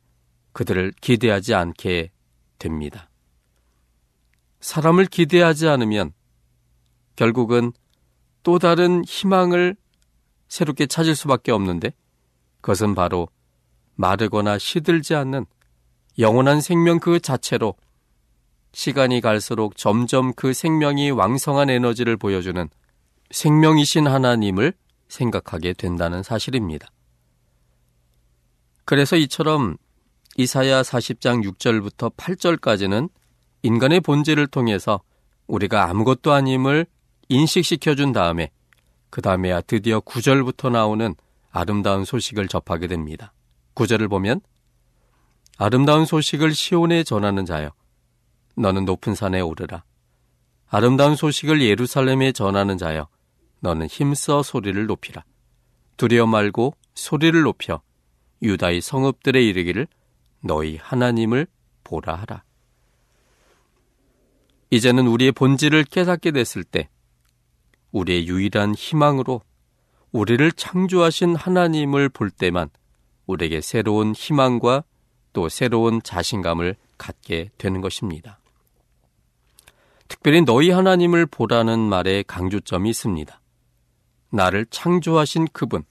[0.55, 2.11] 그들을 기대하지 않게
[2.59, 3.11] 됩니다.
[4.59, 6.13] 사람을 기대하지 않으면
[7.15, 7.73] 결국은
[8.43, 9.77] 또 다른 희망을
[10.49, 11.93] 새롭게 찾을 수밖에 없는데
[12.61, 13.29] 그것은 바로
[13.95, 15.47] 마르거나 시들지 않는
[16.19, 17.77] 영원한 생명 그 자체로
[18.79, 22.69] 시간이 갈수록 점점 그 생명이 왕성한 에너지를 보여주는
[23.33, 24.73] 생명이신 하나님을
[25.09, 26.87] 생각하게 된다는 사실입니다.
[28.85, 29.79] 그래서 이처럼
[30.37, 33.11] 이사야 40장 6절부터 8절까지는
[33.65, 35.01] 인간의 본질을 통해서
[35.49, 36.87] 우리가 아무것도 아님을
[37.29, 38.53] 인식시켜 준 다음에
[39.11, 41.17] 그 다음에야 드디어 9절부터 나오는
[41.51, 43.33] 아름다운 소식을 접하게 됩니다.
[43.75, 44.41] 9절을 보면
[45.57, 47.73] 아름다운 소식을 시온에 전하는 자여
[48.59, 49.85] 너는 높은 산에 오르라.
[50.69, 53.09] 아름다운 소식을 예루살렘에 전하는 자여
[53.61, 55.25] 너는 힘써 소리를 높이라.
[55.97, 57.81] 두려워 말고 소리를 높여
[58.43, 59.87] 유다의 성읍들에 이르기를
[60.43, 61.47] 너희 하나님을
[61.85, 62.45] 보라 하라.
[64.71, 66.89] 이제는 우리의 본질을 깨닫게 됐을 때
[67.93, 69.41] 우리의 유일한 희망으로
[70.13, 72.69] 우리를 창조하신 하나님을 볼 때만
[73.27, 74.85] 우리에게 새로운 희망과
[75.33, 78.39] 또 새로운 자신감을 갖게 되는 것입니다.
[80.09, 83.41] 특별히 너희 하나님을 보라는 말에 강조점이 있습니다.
[84.31, 85.85] 나를 창조하신 그분.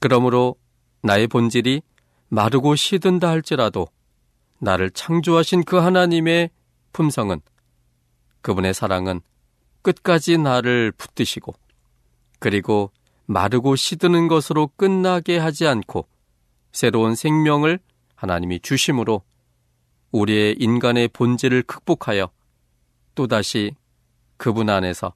[0.00, 0.56] 그러므로
[1.02, 1.82] 나의 본질이
[2.28, 3.88] 마르고 시든다 할지라도
[4.58, 6.50] 나를 창조하신 그 하나님의
[6.92, 7.40] 품성은
[8.40, 9.20] 그분의 사랑은
[9.82, 11.54] 끝까지 나를 붙드시고
[12.38, 12.90] 그리고
[13.26, 16.06] 마르고 시드는 것으로 끝나게 하지 않고
[16.72, 17.78] 새로운 생명을
[18.14, 19.22] 하나님이 주심으로
[20.10, 22.30] 우리의 인간의 본질을 극복하여
[23.14, 23.74] 또다시
[24.36, 25.14] 그분 안에서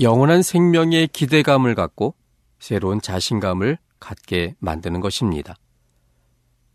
[0.00, 2.14] 영원한 생명의 기대감을 갖고
[2.58, 5.54] 새로운 자신감을 갖게 만드는 것입니다.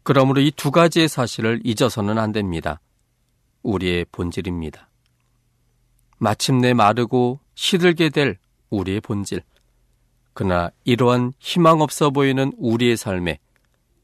[0.04, 2.80] 그러므로 이 두 가지의 사실을 잊어서는 안 됩니다.
[3.64, 4.90] 우리의 본질입니다.
[6.18, 8.38] 마침내 마르고 시들게 될
[8.70, 9.42] 우리의 본질.
[10.34, 13.40] 그러나 이러한 희망 없어 보이는 우리의 삶에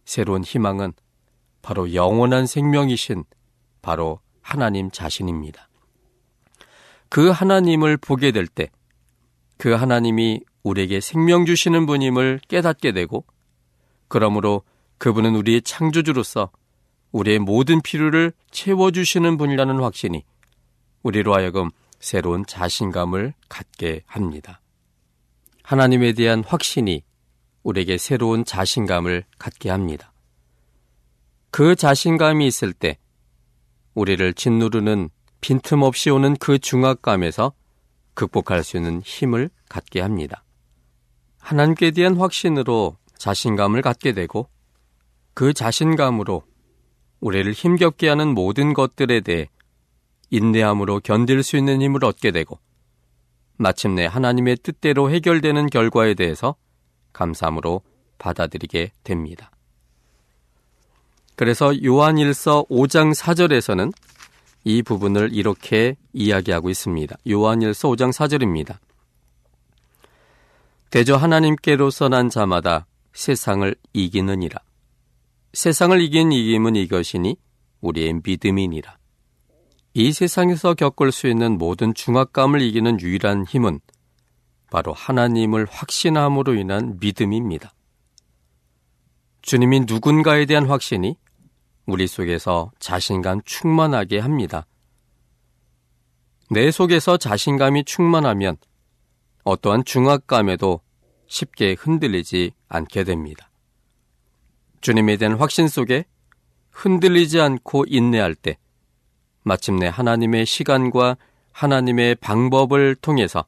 [0.04, 0.94] 새로운 희망은
[1.62, 3.24] 바로 영원한 생명이신
[3.82, 5.70] 바로 하나님 자신입니다.
[7.14, 8.70] 그 하나님을 보게 될 때
[9.58, 13.24] 그 하나님이 우리에게 생명 주시는 분임을 깨닫게 되고
[14.08, 14.64] 그러므로
[14.98, 16.52] 그분은 우리의 창조주로서
[17.12, 20.26] 우리의 모든 필요를 채워주시는 분이라는 확신이
[21.04, 24.60] 우리로 하여금 새로운 자신감을 갖게 합니다.
[25.64, 27.04] 하나님에 대한 확신이
[27.64, 30.12] 우리에게 새로운 자신감을 갖게 합니다.
[31.52, 32.98] 그 자신감이 있을 때
[33.94, 35.10] 우리를 짓누르는
[35.44, 37.52] 빈틈없이 오는 그 중압감에서
[38.14, 40.46] 극복할 수 있는 힘을 갖게 합니다.
[41.40, 44.48] 하나님께 대한 확신으로 자신감을 갖게 되고
[45.34, 46.44] 그 자신감으로
[47.20, 49.50] 우리를 힘겹게 하는 모든 것들에 대해
[50.30, 52.58] 인내함으로 견딜 수 있는 힘을 얻게 되고
[53.58, 56.56] 마침내 하나님의 뜻대로 해결되는 결과에 대해서
[57.12, 57.82] 감사함으로
[58.18, 59.52] 받아들이게 됩니다.
[61.36, 63.92] 그래서 요한일서 5장 4절에서는
[64.64, 67.16] 이 부분을 이렇게 이야기하고 있습니다.
[67.30, 68.78] 요한일서 5장 4절입니다.
[70.90, 74.60] 대저 하나님께로서 난 자마다 세상을 이기느니라.
[75.54, 77.36] 세상을 이긴 이김은 이것이니
[77.82, 78.98] 우리의 믿음이니라.
[79.96, 83.80] 이 세상에서 겪을 수 있는 모든 중압감을 이기는 유일한 힘은
[84.72, 87.74] 바로 하나님을 확신함으로 인한 믿음입니다.
[89.44, 91.16] 주님이 누군가에 대한 확신이
[91.86, 94.66] 우리 속에서 자신감 충만하게 합니다.
[96.50, 98.58] 내 속에서 자신감이 충만하면
[99.44, 100.82] 어떠한 중압감에도
[101.28, 103.50] 쉽게 흔들리지 않게 됩니다.
[104.82, 106.06] 주님에 대한 확신 속에
[106.72, 108.58] 흔들리지 않고 인내할 때
[109.44, 111.18] 마침내 하나님의 시간과
[111.52, 113.46] 하나님의 방법을 통해서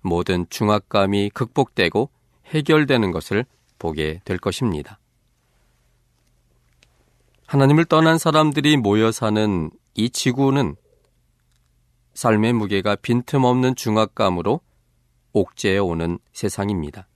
[0.00, 2.10] 모든 중압감이 극복되고
[2.46, 3.44] 해결되는 것을
[3.78, 4.98] 보게 될 것입니다.
[7.52, 10.74] 하나님을 떠난 사람들이 모여 사는 이 지구는
[12.14, 14.62] 삶의 무게가 빈틈없는 중압감으로
[15.34, 17.08] 옥죄해 오는 세상입니다.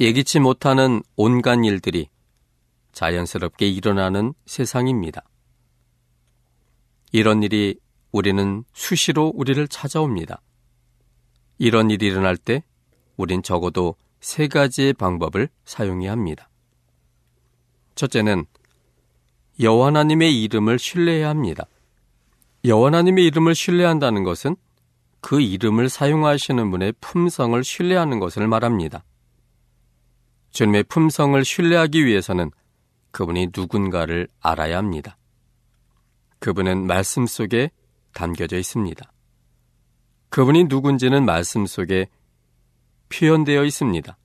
[0.00, 2.08] 예기치 못하는 온갖 일들이
[2.90, 5.22] 자연스럽게 일어나는 세상입니다.
[7.12, 7.78] 이런 일이
[8.10, 10.42] 우리는 수시로 우리를 찾아옵니다.
[11.58, 12.64] 이런 일이 일어날 때
[13.16, 16.49] 우린 적어도 세 가지의 방법을 사용해야 합니다.
[18.00, 18.46] 첫째는
[19.60, 21.64] 여호와 하나님의 이름을 신뢰해야 합니다.
[22.64, 24.56] 여호와 하나님의 이름을 신뢰한다는 것은
[25.20, 29.04] 그 이름을 사용하시는 분의 품성을 신뢰하는 것을 말합니다.
[30.50, 32.50] 주님의 품성을 신뢰하기 위해서는
[33.10, 35.18] 그분이 누군가를 알아야 합니다.
[36.38, 37.70] 그분은 말씀 속에
[38.14, 39.12] 담겨져 있습니다.
[40.30, 42.08] 그분이 누군지는 말씀 속에
[43.10, 44.16] 표현되어 있습니다.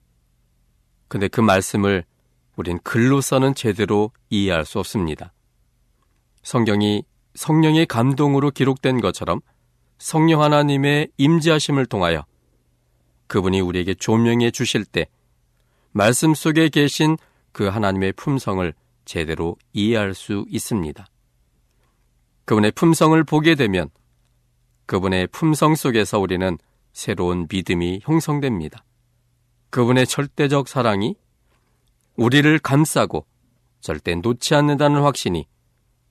[1.08, 2.04] 근데 그 말씀을
[2.56, 5.32] 우린 글로서는 제대로 이해할 수 없습니다.
[6.42, 9.40] 성경이 성령의 감동으로 기록된 것처럼
[9.98, 12.24] 성령 하나님의 임재하심을 통하여
[13.26, 15.06] 그분이 우리에게 조명해 주실 때
[15.92, 17.16] 말씀 속에 계신
[17.52, 18.72] 그 하나님의 품성을
[19.04, 21.06] 제대로 이해할 수 있습니다.
[22.44, 23.88] 그분의 품성을 보게 되면
[24.86, 26.58] 그분의 품성 속에서 우리는
[26.92, 28.84] 새로운 믿음이 형성됩니다.
[29.70, 31.16] 그분의 절대적 사랑이
[32.16, 33.26] 우리를 감싸고
[33.80, 35.46] 절대 놓지 않는다는 확신이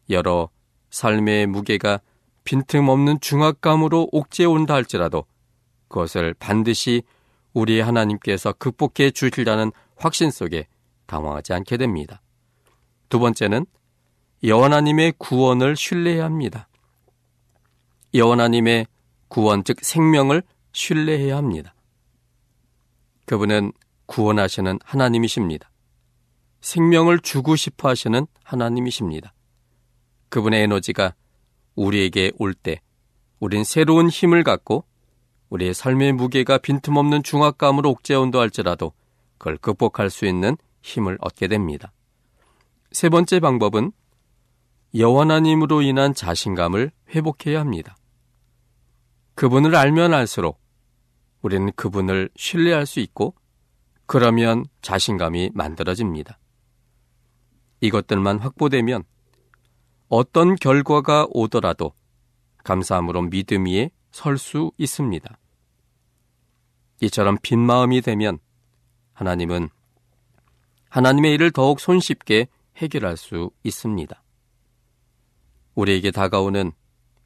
[0.09, 0.49] 여러
[0.91, 1.99] 삶의 무게가
[2.43, 5.25] 빈틈없는 중압감으로 옥죄 온다 할지라도
[5.87, 7.03] 그것을 반드시
[7.53, 10.67] 우리의 하나님께서 극복해 주실다는 확신 속에
[11.07, 12.21] 당황하지 않게 됩니다.
[13.09, 13.65] 두 번째는
[14.43, 16.67] 여호와님의 구원을 신뢰해야 합니다.
[18.13, 18.87] 여호와님의
[19.27, 21.73] 구원 즉 생명을 신뢰해야 합니다.
[23.25, 23.71] 그분은
[24.05, 25.69] 구원하시는 하나님이십니다.
[26.65, 29.33] 생명을 주고 싶어 하시는 하나님이십니다.
[30.29, 31.13] 그분의 에너지가
[31.75, 32.81] 우리에게 올 때
[33.39, 34.83] 우린 새로운 힘을 갖고
[35.49, 38.93] 우리의 삶의 무게가 빈틈없는 중압감으로 옥죄온다 할지라도
[39.37, 41.93] 그걸 극복할 수 있는 힘을 얻게 됩니다.
[42.91, 43.91] 세 번째 방법은
[44.97, 47.95] 여호와님으로 인한 자신감을 회복해야 합니다.
[49.35, 50.59] 그분을 알면 알수록
[51.43, 53.35] 우리는 그분을 신뢰할 수 있고
[54.07, 56.39] 그러면 자신감이 만들어집니다.
[57.85, 59.03] 이것들만 확보되면
[60.07, 61.93] 어떤 결과가 오더라도
[62.63, 65.37] 감사함으로 믿음 위에 설 수 있습니다.
[67.01, 68.39] 이처럼 빈 마음이 되면
[69.13, 69.69] 하나님은
[70.89, 74.23] 하나님의 일을 더욱 손쉽게 해결할 수 있습니다.
[75.75, 76.71] 우리에게 다가오는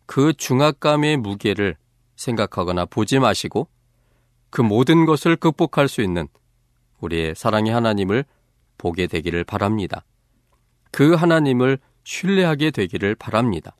[0.07, 1.77] 그 중압감의 무게를
[2.15, 3.69] 생각하거나 보지 마시고
[4.49, 6.27] 그 모든 것을 극복할 수 있는
[6.99, 8.25] 우리의 사랑의 하나님을
[8.79, 10.03] 보게 되기를 바랍니다.
[10.91, 13.75] 그 하나님을 신뢰하게 되기를 바랍니다.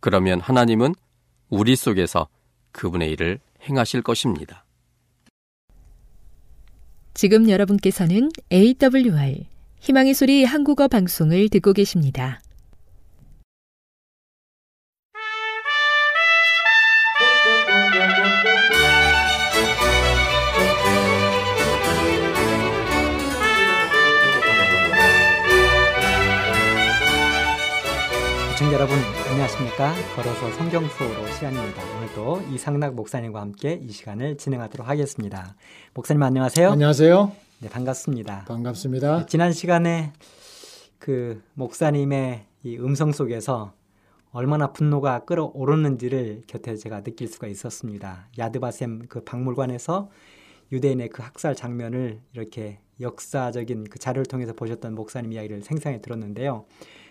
[0.00, 0.94] 그러면 하나님은
[1.48, 2.28] 우리 속에서
[2.72, 4.64] 그분의 일을 행하실 것입니다.
[7.14, 9.46] 지금 여러분께서는 AWR
[9.80, 12.40] 희망의 소리 한국어 방송을 듣고 계십니다.
[28.78, 28.96] 여러분
[29.28, 29.92] 안녕하십니까?
[30.14, 31.82] 걸어서 성경 수업으로 시간입니다.
[31.96, 35.56] 오늘도 이상락 목사님과 함께 이 시간을 진행하도록 하겠습니다.
[35.94, 36.70] 목사님 안녕하세요.
[36.70, 37.32] 안녕하세요.
[37.58, 38.44] 네 반갑습니다.
[38.46, 39.18] 반갑습니다.
[39.18, 40.12] 네, 지난 시간에
[41.00, 43.72] 그 목사님의 이 음성 속에서
[44.30, 48.28] 얼마나 분노가 끓어오르는지를 곁에 제가 느낄 수가 있었습니다.
[48.38, 50.08] 야드바셈 그 박물관에서
[50.70, 56.64] 유대인의 그 학살 장면을 이렇게 역사적인 그 자료를 통해서 보셨던 목사님 이야기를 생생히 들었는데요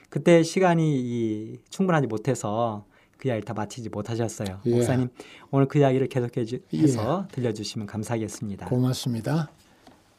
[0.09, 2.85] 그때 시간이 이 충분하지 못해서
[3.17, 4.59] 그 이야기를 다 마치지 못하셨어요.
[4.65, 4.69] 예.
[4.69, 5.09] 목사님
[5.51, 7.35] 오늘 그 이야기를 계속해서 예.
[7.35, 8.67] 들려주시면 감사하겠습니다.
[8.67, 9.49] 고맙습니다.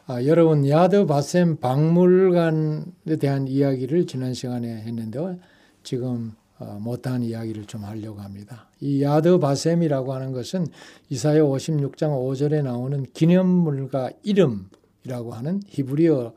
[0.07, 5.39] 아, 여러분 야드 바셈 박물관에 대한 이야기를 지난 시간에 했는데
[5.82, 8.68] 지금 어, 못한 이야기를 좀 하려고 합니다.
[8.80, 10.66] 이 야드 바셈이라고 하는 것은
[11.09, 14.68] 이사야 56장 5절에 나오는 기념물과 이름
[15.09, 16.34] 박물관이라고 하는 히브리어를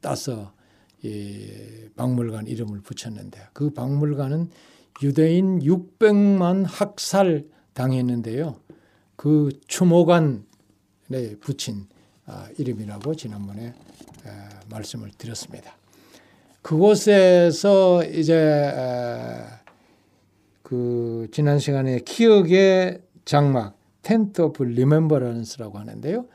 [0.00, 0.52] 따서
[1.02, 4.50] 이 박물관 이름을 붙였는데 그 박물관은
[5.02, 7.44] 유대인 600만 학살
[7.74, 8.56] 당했는데요.
[9.16, 10.42] 그 추모관에
[11.40, 11.86] 붙인
[12.26, 13.74] 아, 이름이라고 지난번에
[14.70, 15.76] 말씀을 드렸습니다.
[16.62, 18.70] 그곳에서 이제
[20.62, 26.26] 그 지난 시간에 기억의 장막 Tent of Remembrance라고 하는데요.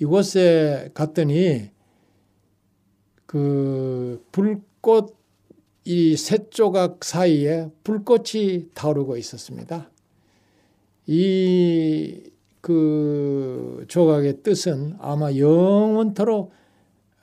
[0.00, 1.70] 이곳에 갔더니
[3.28, 5.16] 그 불꽃
[5.84, 9.90] 이 세 조각 사이에 불꽃이 타오르고 있었습니다.
[11.06, 12.28] 이
[12.60, 16.52] 그 조각의 뜻은 아마 영원토록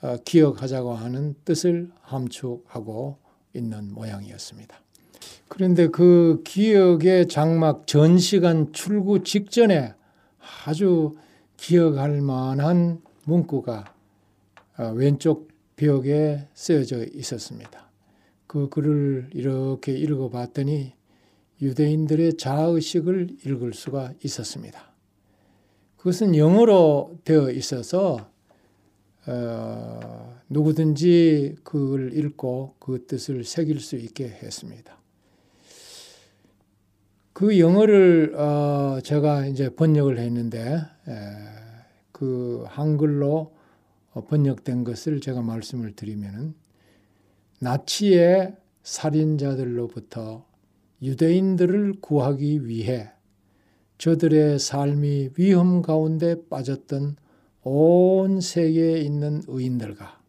[0.02, 3.16] 어, 기억하자고 하는 뜻을 함축하고
[3.54, 4.80] 있는 모양이었습니다.
[5.48, 9.94] 그런데 그 기억의 장막 전시관 출구 직전에
[10.64, 11.16] 아주
[11.56, 13.84] 기억할 만한 문구가
[14.78, 17.90] 어, 왼쪽 벽에 쓰여져 있었습니다.
[18.46, 20.94] 그 글을 이렇게 읽어봤더니
[21.60, 24.92] 유대인들의 자의식을 읽을 수가 있었습니다.
[25.96, 28.30] 그것은 영어로 되어 있어서
[29.26, 34.96] 어, 누구든지 그걸 읽고 그 뜻을 새길 수 있게 했습니다.
[37.32, 41.12] 그 영어를 어, 제가 이제 번역을 했는데 에,
[42.12, 43.55] 그 한글로
[44.22, 46.54] 번역된 것을 제가 말씀을 드리면은
[47.60, 50.46] 나치의 살인자들로부터
[51.02, 53.10] 유대인들을 구하기 위해
[53.98, 57.16] 저들의 삶이 위험 가운데 빠졌던
[57.62, 60.20] 온 세계에 있는 의인들과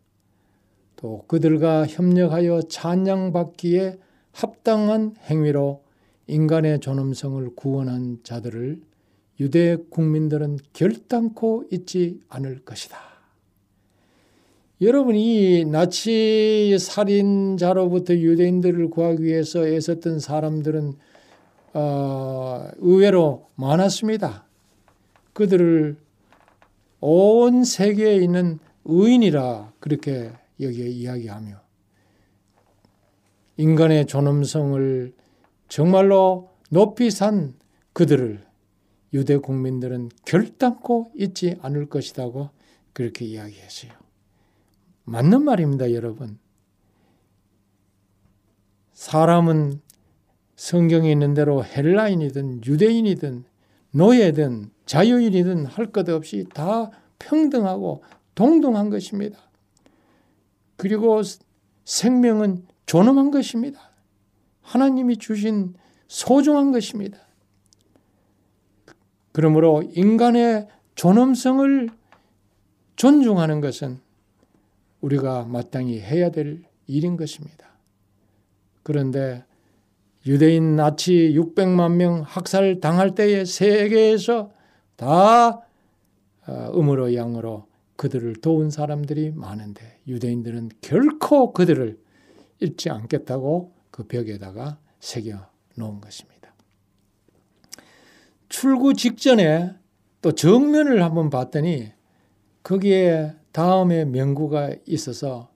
[0.95, 3.99] 또 그들과 협력하여 찬양받기에
[4.31, 5.83] 합당한 행위로
[6.27, 8.81] 인간의 존엄성을 구원한 자들을
[9.39, 13.16] 유대 국민들은 결단코 잊지 않을 것이다.
[14.79, 20.93] 여러분 이 나치 살인자로부터 유대인들을 구하기 위해서 애썼던 사람들은
[21.73, 24.45] 어, 의외로 많았습니다.
[25.33, 25.97] 그들을
[26.99, 31.59] 온 세계에 있는 의인이라 그렇게 여기에 이야기하며
[33.57, 35.13] 인간의 존엄성을
[35.69, 37.55] 정말로 높이 산
[37.93, 38.45] 그들을
[39.13, 42.51] 유대 국민들은 결단코 잊지 않을 것이라고
[42.93, 43.96] 그렇게 이야기했어요.
[45.07, 46.37] 맞는 말입니다, 여러분.
[48.91, 49.81] 사람은
[50.57, 53.45] 성경에 있는 대로 헬라인이든 유대인이든
[53.91, 58.03] 노예든 자유인이든 할 것 없이 다 평등하고
[58.35, 59.39] 동등한 것입니다.
[60.75, 61.21] 그리고
[61.85, 63.79] 생명은 존엄한 것입니다.
[64.61, 65.73] 하나님이 주신
[66.09, 67.17] 소중한 것입니다.
[69.31, 71.89] 그러므로 인간의 존엄성을
[72.97, 74.05] 존중하는 것은
[75.01, 77.67] 우리가 마땅히 해야 될 일인 것입니다.
[78.83, 79.43] 그런데
[80.25, 84.51] 유대인 나치 600만 명 학살 당할 때에 세계에서
[84.95, 85.61] 다
[86.47, 91.97] 어, 음으로 양으로 그들을 도운 사람들이 많은데 유대인들은 결코 그들을
[92.61, 95.37] 잊지 않겠다고 그 벽에다가 새겨
[95.75, 96.53] 놓은 것입니다.
[98.49, 99.73] 출구 직전에
[100.21, 101.91] 또 정면을 한번 봤더니
[102.63, 105.51] 거기에 다음에 명구가 있어서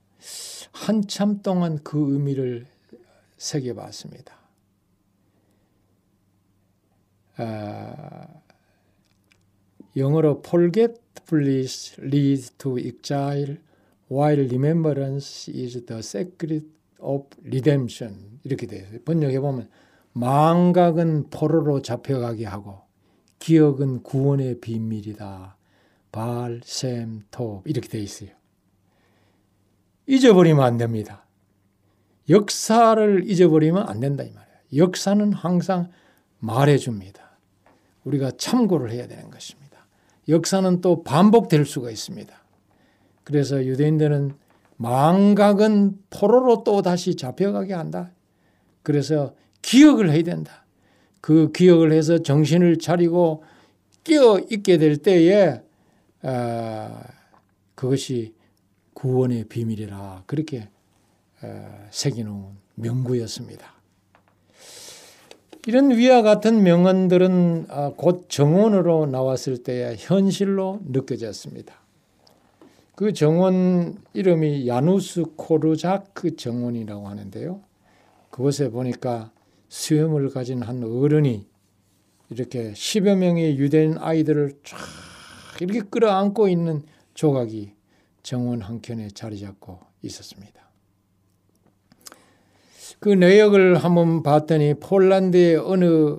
[0.72, 2.66] 한참 동안 그 의미를
[3.36, 4.34] 새겨봤습니다.
[7.36, 8.26] 아,
[9.96, 13.58] 영어로 forgetfulness leads to exile
[14.10, 16.66] while remembrance is the secret
[16.98, 18.84] of redemption 이렇게 돼요.
[19.04, 19.70] 번역해 보면
[20.12, 22.80] 망각은 포로로 잡혀가게 하고
[23.38, 25.56] 기억은 구원의 비밀이다.
[26.12, 28.30] 발, 셈, 톱 이렇게 돼 있어요.
[30.06, 31.26] 잊어버리면 안 됩니다.
[32.28, 34.58] 역사를 잊어버리면 안 된다 이 말이에요.
[34.76, 35.90] 역사는 항상
[36.38, 37.38] 말해 줍니다.
[38.04, 39.86] 우리가 참고를 해야 되는 것입니다.
[40.28, 42.34] 역사는 또 반복될 수가 있습니다.
[43.24, 44.34] 그래서 유대인들은
[44.76, 48.10] 망각은 포로로 또 다시 잡혀가게 한다.
[48.82, 50.64] 그래서 기억을 해야 된다.
[51.20, 53.44] 그 기억을 해서 정신을 차리고
[54.02, 55.62] 깨어 있게 될 때에 어,
[57.74, 58.34] 그것이
[58.94, 60.68] 구원의 비밀이라 그렇게
[61.42, 62.44] 어, 새겨놓은
[62.76, 63.74] 명구였습니다.
[65.66, 71.74] 이런 위와 같은 명언들은 아, 곧 정원으로 나왔을 때의 현실로 느껴졌습니다.
[72.94, 77.60] 그 정원 이름이 야누스 코르자크 정원이라고 하는데요.
[78.30, 79.30] 그곳에 보니까
[79.68, 81.46] 수염을 가진 한 어른이
[82.30, 84.78] 이렇게 10여 명의 유대인 아이들을 쫙
[85.62, 86.82] 이렇게 끌어안고 있는
[87.14, 87.74] 조각이
[88.22, 90.60] 정원 한켠에 자리 잡고 있었습니다.
[92.98, 96.18] 그 내역을 한번 봤더니 폴란드의 어느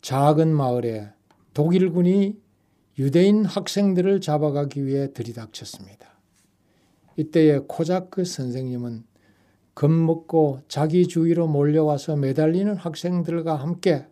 [0.00, 1.10] 작은 마을에
[1.54, 2.38] 독일군이
[2.98, 6.08] 유대인 학생들을 잡아가기 위해 들이닥쳤습니다.
[7.16, 9.04] 이때에 코자크 선생님은
[9.74, 14.06] 겁먹고 자기 주위로 몰려와서 매달리는 학생들과 함께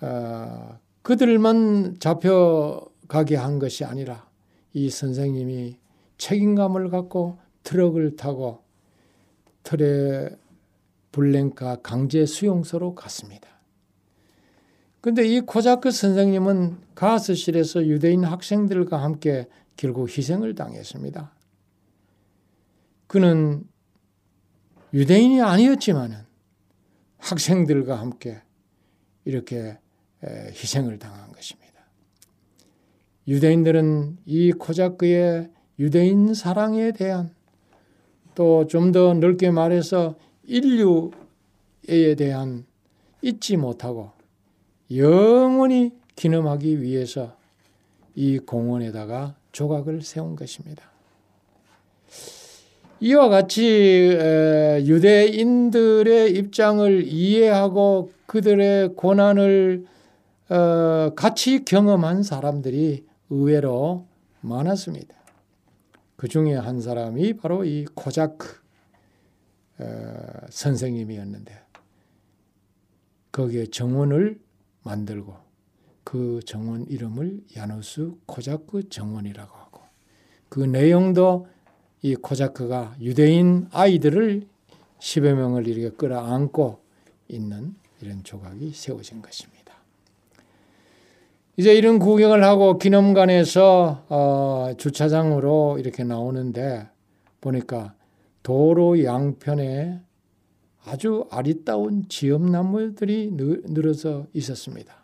[0.00, 4.26] 어, 그들만 잡혀가게 한 것이 아니라
[4.72, 5.76] 이 선생님이
[6.16, 8.62] 책임감을 갖고 트럭을 타고
[9.62, 10.30] 트레
[11.12, 13.48] 블랭카 강제 수용소로 갔습니다.
[15.02, 19.46] 근데 이 코자크 선생님은 가스실에서 유대인 학생들과 함께
[19.76, 21.34] 결국 희생을 당했습니다.
[23.08, 23.68] 그는
[24.94, 26.16] 유대인이 아니었지만은
[27.18, 28.40] 학생들과 함께
[29.26, 29.78] 이렇게
[30.24, 31.64] 희생을 당한 것입니다.
[33.26, 37.30] 유대인들은 이 코자크의 유대인 사랑에 대한
[38.34, 42.64] 또 좀 더 넓게 말해서 인류에 대한
[43.22, 44.10] 잊지 못하고
[44.94, 47.36] 영원히 기념하기 위해서
[48.14, 50.90] 이 공원에다가 조각을 세운 것입니다.
[53.00, 54.16] 이와 같이
[54.82, 59.86] 유대인들의 입장을 이해하고 그들의 고난을
[60.50, 64.06] 어, 같이 경험한 사람들이 의외로
[64.42, 65.14] 많았습니다.
[66.16, 68.62] 그 중에 한 사람이 바로 이 코자크
[69.78, 69.86] 어,
[70.50, 71.62] 선생님이었는데
[73.32, 74.38] 거기에 정원을
[74.82, 75.34] 만들고
[76.04, 79.80] 그 정원 이름을 야누스 코자크 정원이라고 하고
[80.48, 81.48] 그 내용도
[82.02, 84.46] 이 코자크가 유대인 아이들을
[84.98, 86.80] 10여 명을 이렇게 끌어안고
[87.28, 89.63] 있는 이런 조각이 세워진 것입니다.
[91.56, 96.88] 이제 이런 구경을 하고 기념관에서 어, 주차장으로 이렇게 나오는데
[97.40, 97.94] 보니까
[98.42, 100.00] 도로 양편에
[100.84, 104.94] 아주 아리따운 지엄나무들이 늘어서 있었습니다.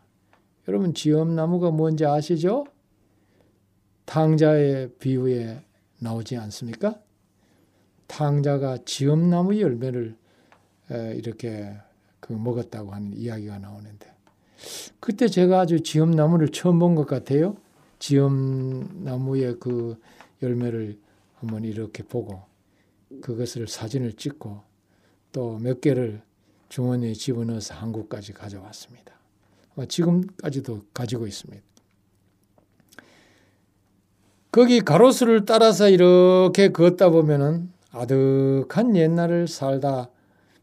[0.67, 2.67] 여러분 지엄나무가 뭔지 아시죠?
[4.05, 5.61] 탕자의 비유에
[6.01, 7.01] 나오지 않습니까?
[8.09, 10.17] 탕자가 지엄나무 열매를
[11.15, 11.77] 이렇게
[12.19, 14.11] 그 먹었다고 하는 이야기가 나오는데
[15.01, 17.57] 그때 제가 아주 지엄나무를 처음 본 것 같아요.
[17.99, 19.97] 지엄나무의 그
[20.43, 20.99] 열매를
[21.37, 22.43] 한번 이렇게 보고
[23.23, 24.61] 그것을 사진을 찍고
[25.33, 26.23] 또 몇 개를
[26.69, 29.13] 주머니에 집어넣어서 한국까지 가져왔습니다.
[29.89, 31.63] 지금까지도 가지고 있습니다.
[34.53, 40.11] 거기 가로수를 따라서 이렇게 걷다 보면은 아득한 옛날을 살다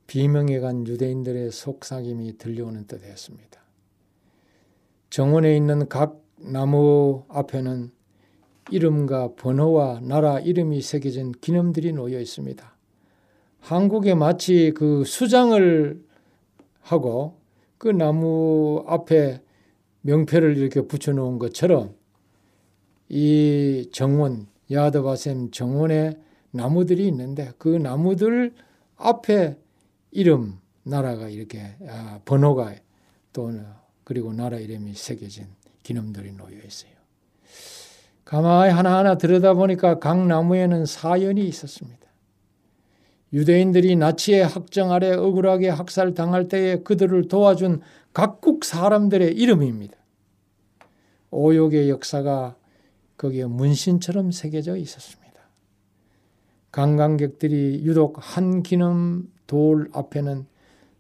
[0.07, 3.61] 비명해간 유대인들의 속삭임이 들려오는 듯했습니다.
[5.09, 7.91] 정원에 있는 각 나무 앞에는
[8.71, 12.75] 이름과 번호와 나라 이름이 새겨진 기념들이 놓여 있습니다.
[13.59, 16.01] 한국에 마치 그 수장을
[16.81, 17.37] 하고
[17.77, 19.41] 그 나무 앞에
[20.01, 21.95] 명패를 이렇게 붙여놓은 것처럼
[23.09, 26.17] 이 정원, 야드바셈 정원에
[26.51, 28.53] 나무들이 있는데 그 나무들
[28.95, 29.57] 앞에
[30.11, 32.73] 이름, 나라가 이렇게 아, 번호가
[33.33, 33.51] 또
[34.07, 35.47] 그리고 나라 이름이 새겨진
[35.83, 36.91] 기념들이 놓여 있어요.
[38.23, 42.07] 가만히 하나하나 들여다보니까 각 나무에는 사연이 있었습니다.
[43.33, 47.81] 유대인들이 나치의 학정 아래 억울하게 학살당할 때에 그들을 도와준
[48.13, 49.97] 각국 사람들의 이름입니다.
[51.31, 52.55] 오욕의 역사가
[53.17, 55.33] 거기에 문신처럼 새겨져 있었습니다.
[56.71, 60.45] 관광객들이 유독 한 기념 돌 앞에는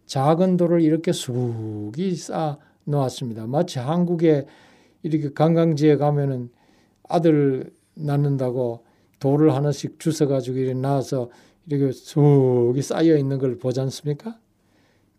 [0.07, 2.57] 작은 돌을 이렇게 수기 쌓아
[2.87, 3.47] 놓았습니다.
[3.47, 4.45] 마치 한국에
[5.03, 6.49] 이렇게 관광지에 가면은
[7.07, 8.83] 아들 낳는다고
[9.19, 11.29] 돌을 하나씩 주워가지고 이렇게 낳아서
[11.67, 14.39] 이렇게 숙이 쌓여 있는 걸 보지 않습니까?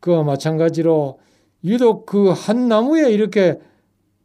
[0.01, 1.19] 그와 마찬가지로
[1.64, 3.61] 유독 그 한 나무에 이렇게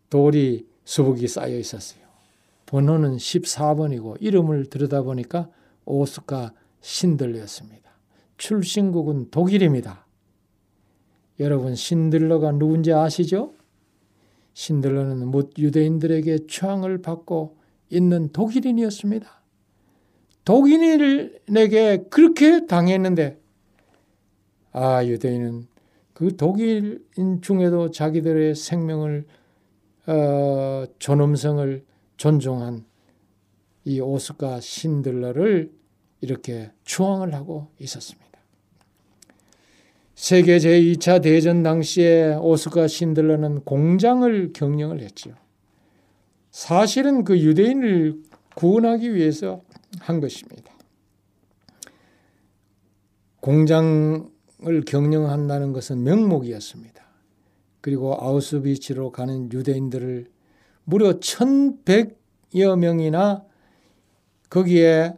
[0.09, 2.03] 돌이 수북이 쌓여 있었어요.
[2.67, 5.49] 번호는 14번이고 이름을 들여다보니까
[5.85, 7.91] 오스카 신들렸습니다.
[8.37, 10.02] 출신국은 독일입니다.
[11.39, 13.53] 여러분 신들러가 누군지 아시죠?
[14.53, 17.57] 신들러는 못 유대인들에게 추앙을 받고
[17.89, 19.43] 있는 독일인이었습니다.
[20.45, 23.39] 독일인에게 그렇게 당했는데
[24.71, 25.67] 아 유대인은
[26.13, 29.25] 그 독일인 중에도 자기들의 생명을
[30.05, 31.83] 어, 존엄성을
[32.17, 32.85] 존중한
[33.85, 35.71] 이 오스카 신들러를
[36.21, 38.22] 이렇게 추앙을 하고 있었습니다.
[40.23, 45.33] 세계 제2차 대전 당시에 오스카 신들러는 공장을 경영을 했지요.
[46.49, 48.21] 사실은 그 유대인을
[48.55, 49.63] 구원하기 위해서
[49.99, 50.71] 한 것입니다.
[53.41, 54.29] 공장을
[54.87, 57.03] 경영한다는 것은 명목이었습니다.
[57.81, 60.31] 그리고 아우스비치로 가는 유대인들을
[60.85, 63.43] 무려 1100여 명이나
[64.49, 65.15] 거기에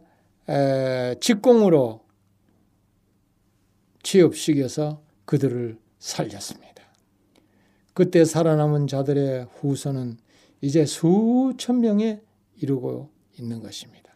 [1.20, 2.00] 직공으로
[4.06, 6.82] 취업시켜서 그들을 살렸습니다.
[7.92, 10.18] 그때 살아남은 자들의 후손은
[10.60, 12.20] 이제 수천 명에
[12.60, 14.14] 이르고 있는 것입니다.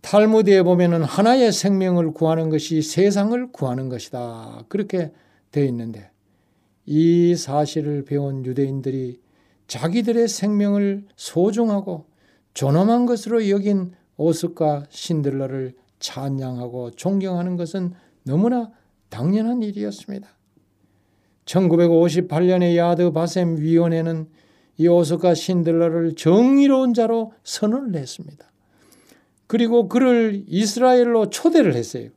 [0.00, 4.64] 탈무드에 보면은 하나의 생명을 구하는 것이 세상을 구하는 것이다.
[4.68, 5.12] 그렇게
[5.52, 6.10] 되어 있는데
[6.86, 9.20] 이 사실을 배운 유대인들이
[9.68, 12.06] 자기들의 생명을 소중하고
[12.54, 15.74] 존엄한 것으로 여긴 오스카 신들러를
[16.04, 17.94] 찬양하고 존경하는 것은
[18.24, 18.70] 너무나
[19.08, 20.28] 당연한 일이었습니다.
[21.46, 24.28] 1958년에 야드 바셈 위원회는
[24.76, 28.50] 이 오스카 신들러를 정의로운 자로 선언을 했습니다.
[29.46, 32.10] 그리고 그를 이스라엘로 초대를 했어요.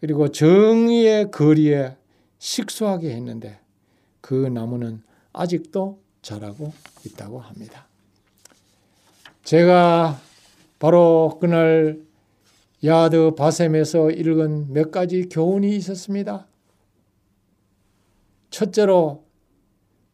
[0.00, 1.96] 그리고 정의의 거리에
[2.38, 3.60] 식수하게 했는데
[4.20, 5.02] 그 나무는
[5.32, 6.72] 아직도 자라고
[7.06, 7.88] 있다고 합니다.
[9.44, 10.20] 제가
[10.78, 12.07] 바로 그날
[12.84, 16.46] 야드 바셈에서 읽은 몇 가지 교훈이 있었습니다.
[18.50, 19.24] 첫째로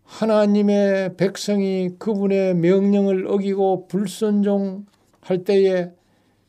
[0.05, 5.93] 하나님의 백성이 그분의 명령을 어기고 불순종할 때에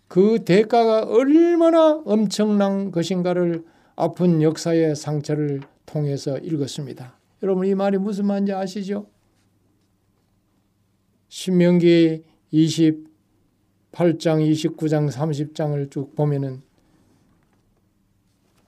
[0.08, 7.18] 그 대가가 얼마나 엄청난 것인가를 아픈 역사의 상처를 통해서 읽었습니다.
[7.44, 9.08] 여러분 이 말이 무슨 말인지 아시죠?
[11.28, 12.24] 신명기
[13.96, 16.62] 28장, 29장, 30장을 쭉 보면은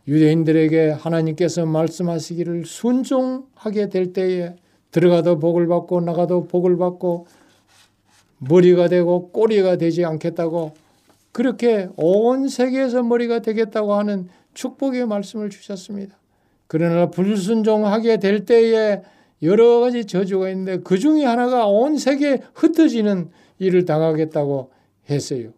[0.07, 4.55] 유대인들에게 하나님께서 말씀하시기를 순종하게 될 때에
[4.91, 7.27] 들어가도 복을 받고 나가도 복을 받고
[8.39, 10.73] 머리가 되고 꼬리가 되지 않겠다고
[11.33, 16.17] 그렇게 온 세계에서 머리가 되겠다고 하는 축복의 말씀을 주셨습니다.
[16.67, 19.01] 그러나 불순종하게 될 때에
[19.43, 24.71] 여러 가지 저주가 있는데 그 중에 하나가 온 세계에 흩어지는 일을 당하겠다고
[25.09, 25.53] 했어요.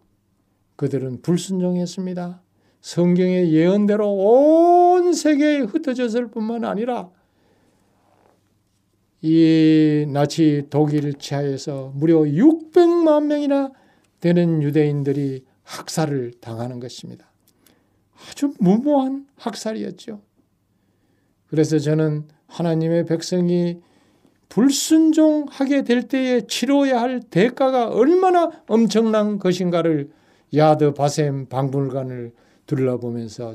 [0.76, 2.42] 그들은 불순종했습니다.
[2.80, 7.10] 성경의 예언대로 온 세계에 흩어졌을 뿐만 아니라
[9.22, 13.70] 이 나치 독일 치하에서 무려 600만 명이나
[14.20, 17.30] 되는 유대인들이 학살을 당하는 것입니다.
[18.28, 20.22] 아주 무모한 학살이었죠.
[21.48, 23.80] 그래서 저는 하나님의 백성이
[24.50, 30.10] 불순종하게 될 때에 치러야 할 대가가 얼마나 엄청난 것인가를
[30.54, 32.32] 야드 바셈 박물관을
[32.66, 33.54] 둘러보면서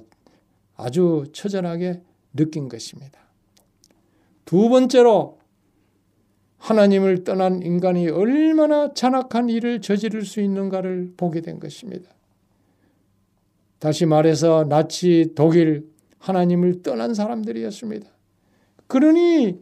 [0.76, 2.02] 아주 처절하게
[2.34, 3.20] 느낀 것입니다.
[4.46, 5.38] 두 번째로
[6.58, 12.10] 하나님을 떠난 인간이 얼마나 잔악한 일을 저지를 수 있는가를 보게 된 것입니다.
[13.80, 15.90] 다시 말해서 나치 독일
[16.20, 18.08] 하나님을 떠난 사람들이었습니다.
[18.88, 19.60] 그러니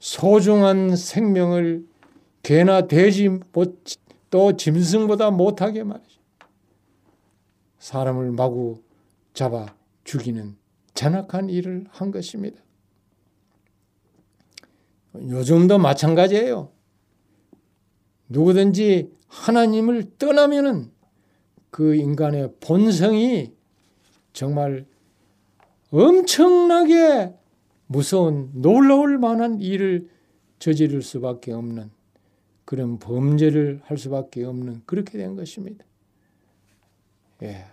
[0.00, 1.86] 소중한 생명을
[2.42, 3.28] 개나 돼지
[4.30, 6.20] 또 짐승보다 못하게 말이죠.
[7.78, 8.82] 사람을 마구
[9.34, 9.74] 잡아
[10.04, 10.56] 죽이는
[10.94, 12.60] 잔악한 일을 한 것입니다.
[15.14, 16.72] 요즘도 마찬가지예요.
[18.28, 20.90] 누구든지 하나님을 떠나면은
[21.70, 23.52] 그 인간의 본성이
[24.32, 24.86] 정말
[25.90, 27.34] 엄청나게
[27.92, 30.08] 무서운 놀라울 만한 일을
[30.60, 31.90] 저지를 수밖에 없는
[32.64, 35.84] 그런 범죄를 할 수밖에 없는 그렇게 된 것입니다.
[37.42, 37.64] 예,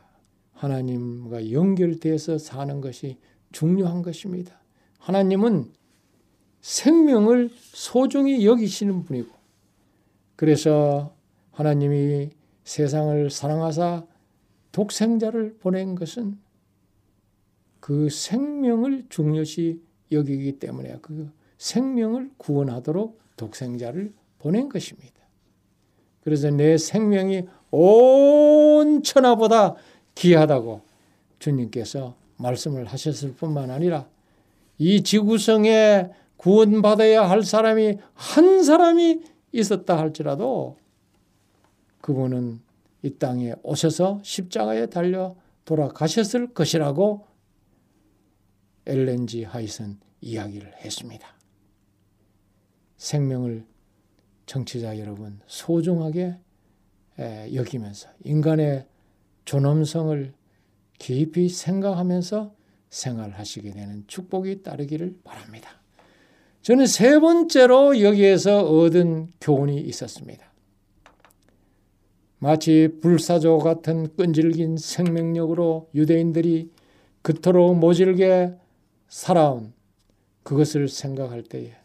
[0.54, 3.20] 하나님과 연결돼서 사는 것이
[3.52, 4.60] 중요한 것입니다.
[4.98, 5.72] 하나님은
[6.62, 9.30] 생명을 소중히 여기시는 분이고
[10.36, 11.16] 그래서
[11.52, 12.32] 하나님이
[12.64, 14.04] 세상을 사랑하사
[14.72, 16.40] 독생자를 보낸 것은
[17.80, 25.14] 그 생명을 중요시 여기기 때문에 그 생명을 구원하도록 독생자를 보낸 것입니다.
[26.24, 29.76] 그래서 내 생명이 온 천하보다
[30.16, 30.82] 귀하다고
[31.40, 34.08] 주님께서 말씀을 하셨을 뿐만 아니라
[34.78, 40.78] 이 지구성에 구원받아야 할 사람이 한 사람이 있었다 할지라도
[42.02, 42.62] 그분은
[43.04, 45.36] 이 땅에 오셔서 십자가에 달려
[45.66, 47.27] 돌아가셨을 것이라고
[48.88, 51.28] 엘렌지 하이슨 이야기를 했습니다.
[52.98, 53.66] 생명을
[54.48, 56.38] 정치자 여러분 소중하게
[57.54, 58.88] 여기면서 인간의
[59.46, 60.34] 존엄성을
[60.98, 62.56] 깊이 생각하면서
[62.90, 65.70] 생활하시게 되는 축복이 따르기를 바랍니다.
[66.62, 70.52] 저는 세 번째로 여기에서 얻은 교훈이 있었습니다.
[72.40, 76.72] 마치 불사조 같은 끈질긴 생명력으로 유대인들이
[77.22, 78.54] 그토록 모질게
[79.08, 79.74] 살아온
[80.44, 81.76] 그것을 생각할 때에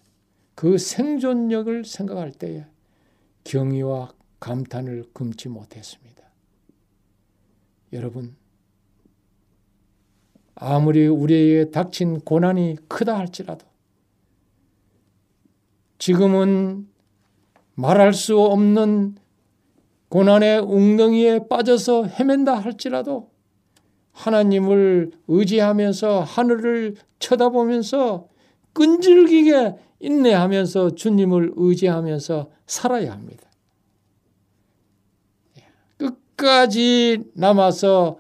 [0.55, 2.67] 그 생존력을 생각할 때에
[3.45, 6.23] 경의와 감탄을 금치 못했습니다.
[7.93, 8.37] 여러분,
[10.55, 13.67] 아무리 우리에게 닥친 고난이 크다 할지라도
[15.99, 16.89] 지금은
[17.75, 19.17] 말할 수 없는
[20.09, 23.32] 고난의 웅덩이에 빠져서 헤맨다 할지라도
[24.13, 28.29] 하나님을 의지하면서 하늘을 쳐다보면서
[28.73, 33.49] 끈질기게 인내하면서 주님을 의지하면서 살아야 합니다.
[35.97, 38.19] 끝까지 남아서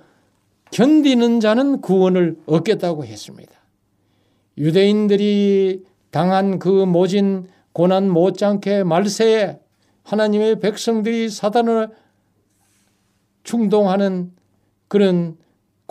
[0.70, 3.52] 견디는 자는 구원을 얻겠다고 했습니다.
[4.56, 9.58] 유대인들이 당한 그 모진 고난 못지않게 말세에
[10.04, 11.88] 하나님의 백성들이 사단을
[13.44, 14.32] 충동하는
[14.88, 15.36] 그런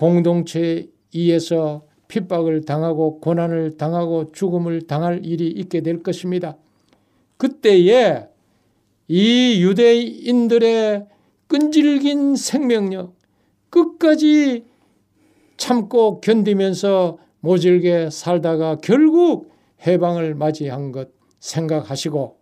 [0.01, 6.57] 공동체 이에서 핍박을 당하고 고난을 당하고 죽음을 당할 일이 있게 될 것입니다.
[7.37, 8.27] 그때에
[9.07, 11.05] 이 유대인들의
[11.47, 13.15] 끈질긴 생명력
[13.69, 14.65] 끝까지
[15.55, 19.51] 참고 견디면서 모질게 살다가 결국
[19.85, 22.37] 해방을 맞이한 것 생각하시고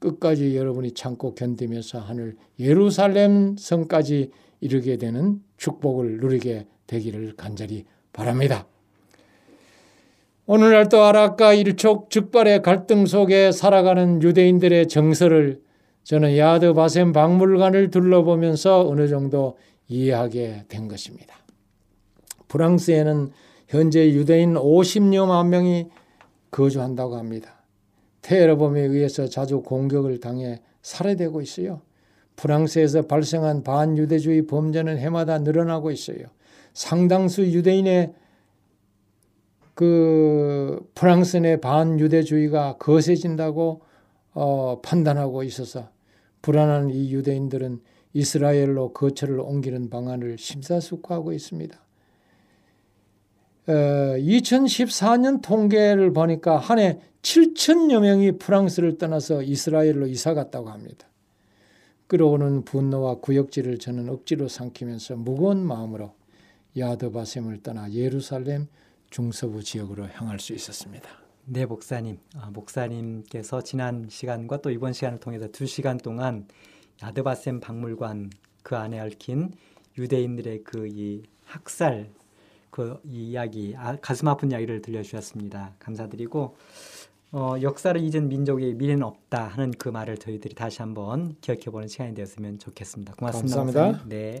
[0.00, 8.66] 끝까지 여러분이 참고 견디면서 하늘 예루살렘 성까지 이르게 되는 축복을 누리게 되기를 간절히 바랍니다.
[10.46, 15.62] 오늘날 또 아랍과 일촉 즉발의 갈등 속에 살아가는 유대인들의 정서를
[16.02, 19.56] 저는 야드 바셈 박물관을 둘러보면서 어느 정도
[19.88, 21.34] 이해하게 된 것입니다.
[22.48, 23.30] 프랑스에는
[23.68, 25.88] 현재 유대인 50여만 명이
[26.50, 27.64] 거주한다고 합니다.
[28.22, 31.80] 테러범에 의해서 자주 공격을 당해 살해되고 있어요.
[32.36, 36.26] 프랑스에서 발생한 반유대주의 범죄는 해마다 늘어나고 있어요.
[36.74, 38.14] 상당수 유대인의
[39.74, 43.82] 그 프랑스 내 반유대주의가 거세진다고
[44.34, 45.88] 어, 판단하고 있어서
[46.42, 47.80] 불안한 이 유대인들은
[48.12, 51.80] 이스라엘로 거처를 옮기는 방안을 심사숙고하고 있습니다.
[53.66, 61.08] 어, 2014년 통계를 보니까 한 해 7천여 명이 프랑스를 떠나서 이스라엘로 이사 갔다고 합니다.
[62.06, 66.12] 끌어오는 분노와 구역질을 저는 억지로 삼키면서 무거운 마음으로
[66.76, 68.68] 야드바셈을 떠나 예루살렘
[69.10, 71.08] 중서부 지역으로 향할 수 있었습니다.
[71.46, 72.18] 네, 목사님.
[72.36, 76.48] 아, 목사님께서 지난 시간과 또 이번 시간을 통해서 두 시간 동안
[77.02, 78.30] 야드바셈 박물관
[78.62, 79.52] 그 안에 얽힌
[79.96, 82.10] 유대인들의 그 이 학살
[82.70, 85.74] 그 이야기 아, 가슴 아픈 이야기를 들려주셨습니다.
[85.78, 86.56] 감사드리고
[87.32, 92.58] 어, 역사를 잊은 민족의 미래는 없다 하는 그 말을 저희들이 다시 한번 기억해보는 시간이 되었으면
[92.58, 93.14] 좋겠습니다.
[93.14, 93.56] 고맙습니다.
[93.56, 94.04] 감사합니다.
[94.08, 94.40] 네.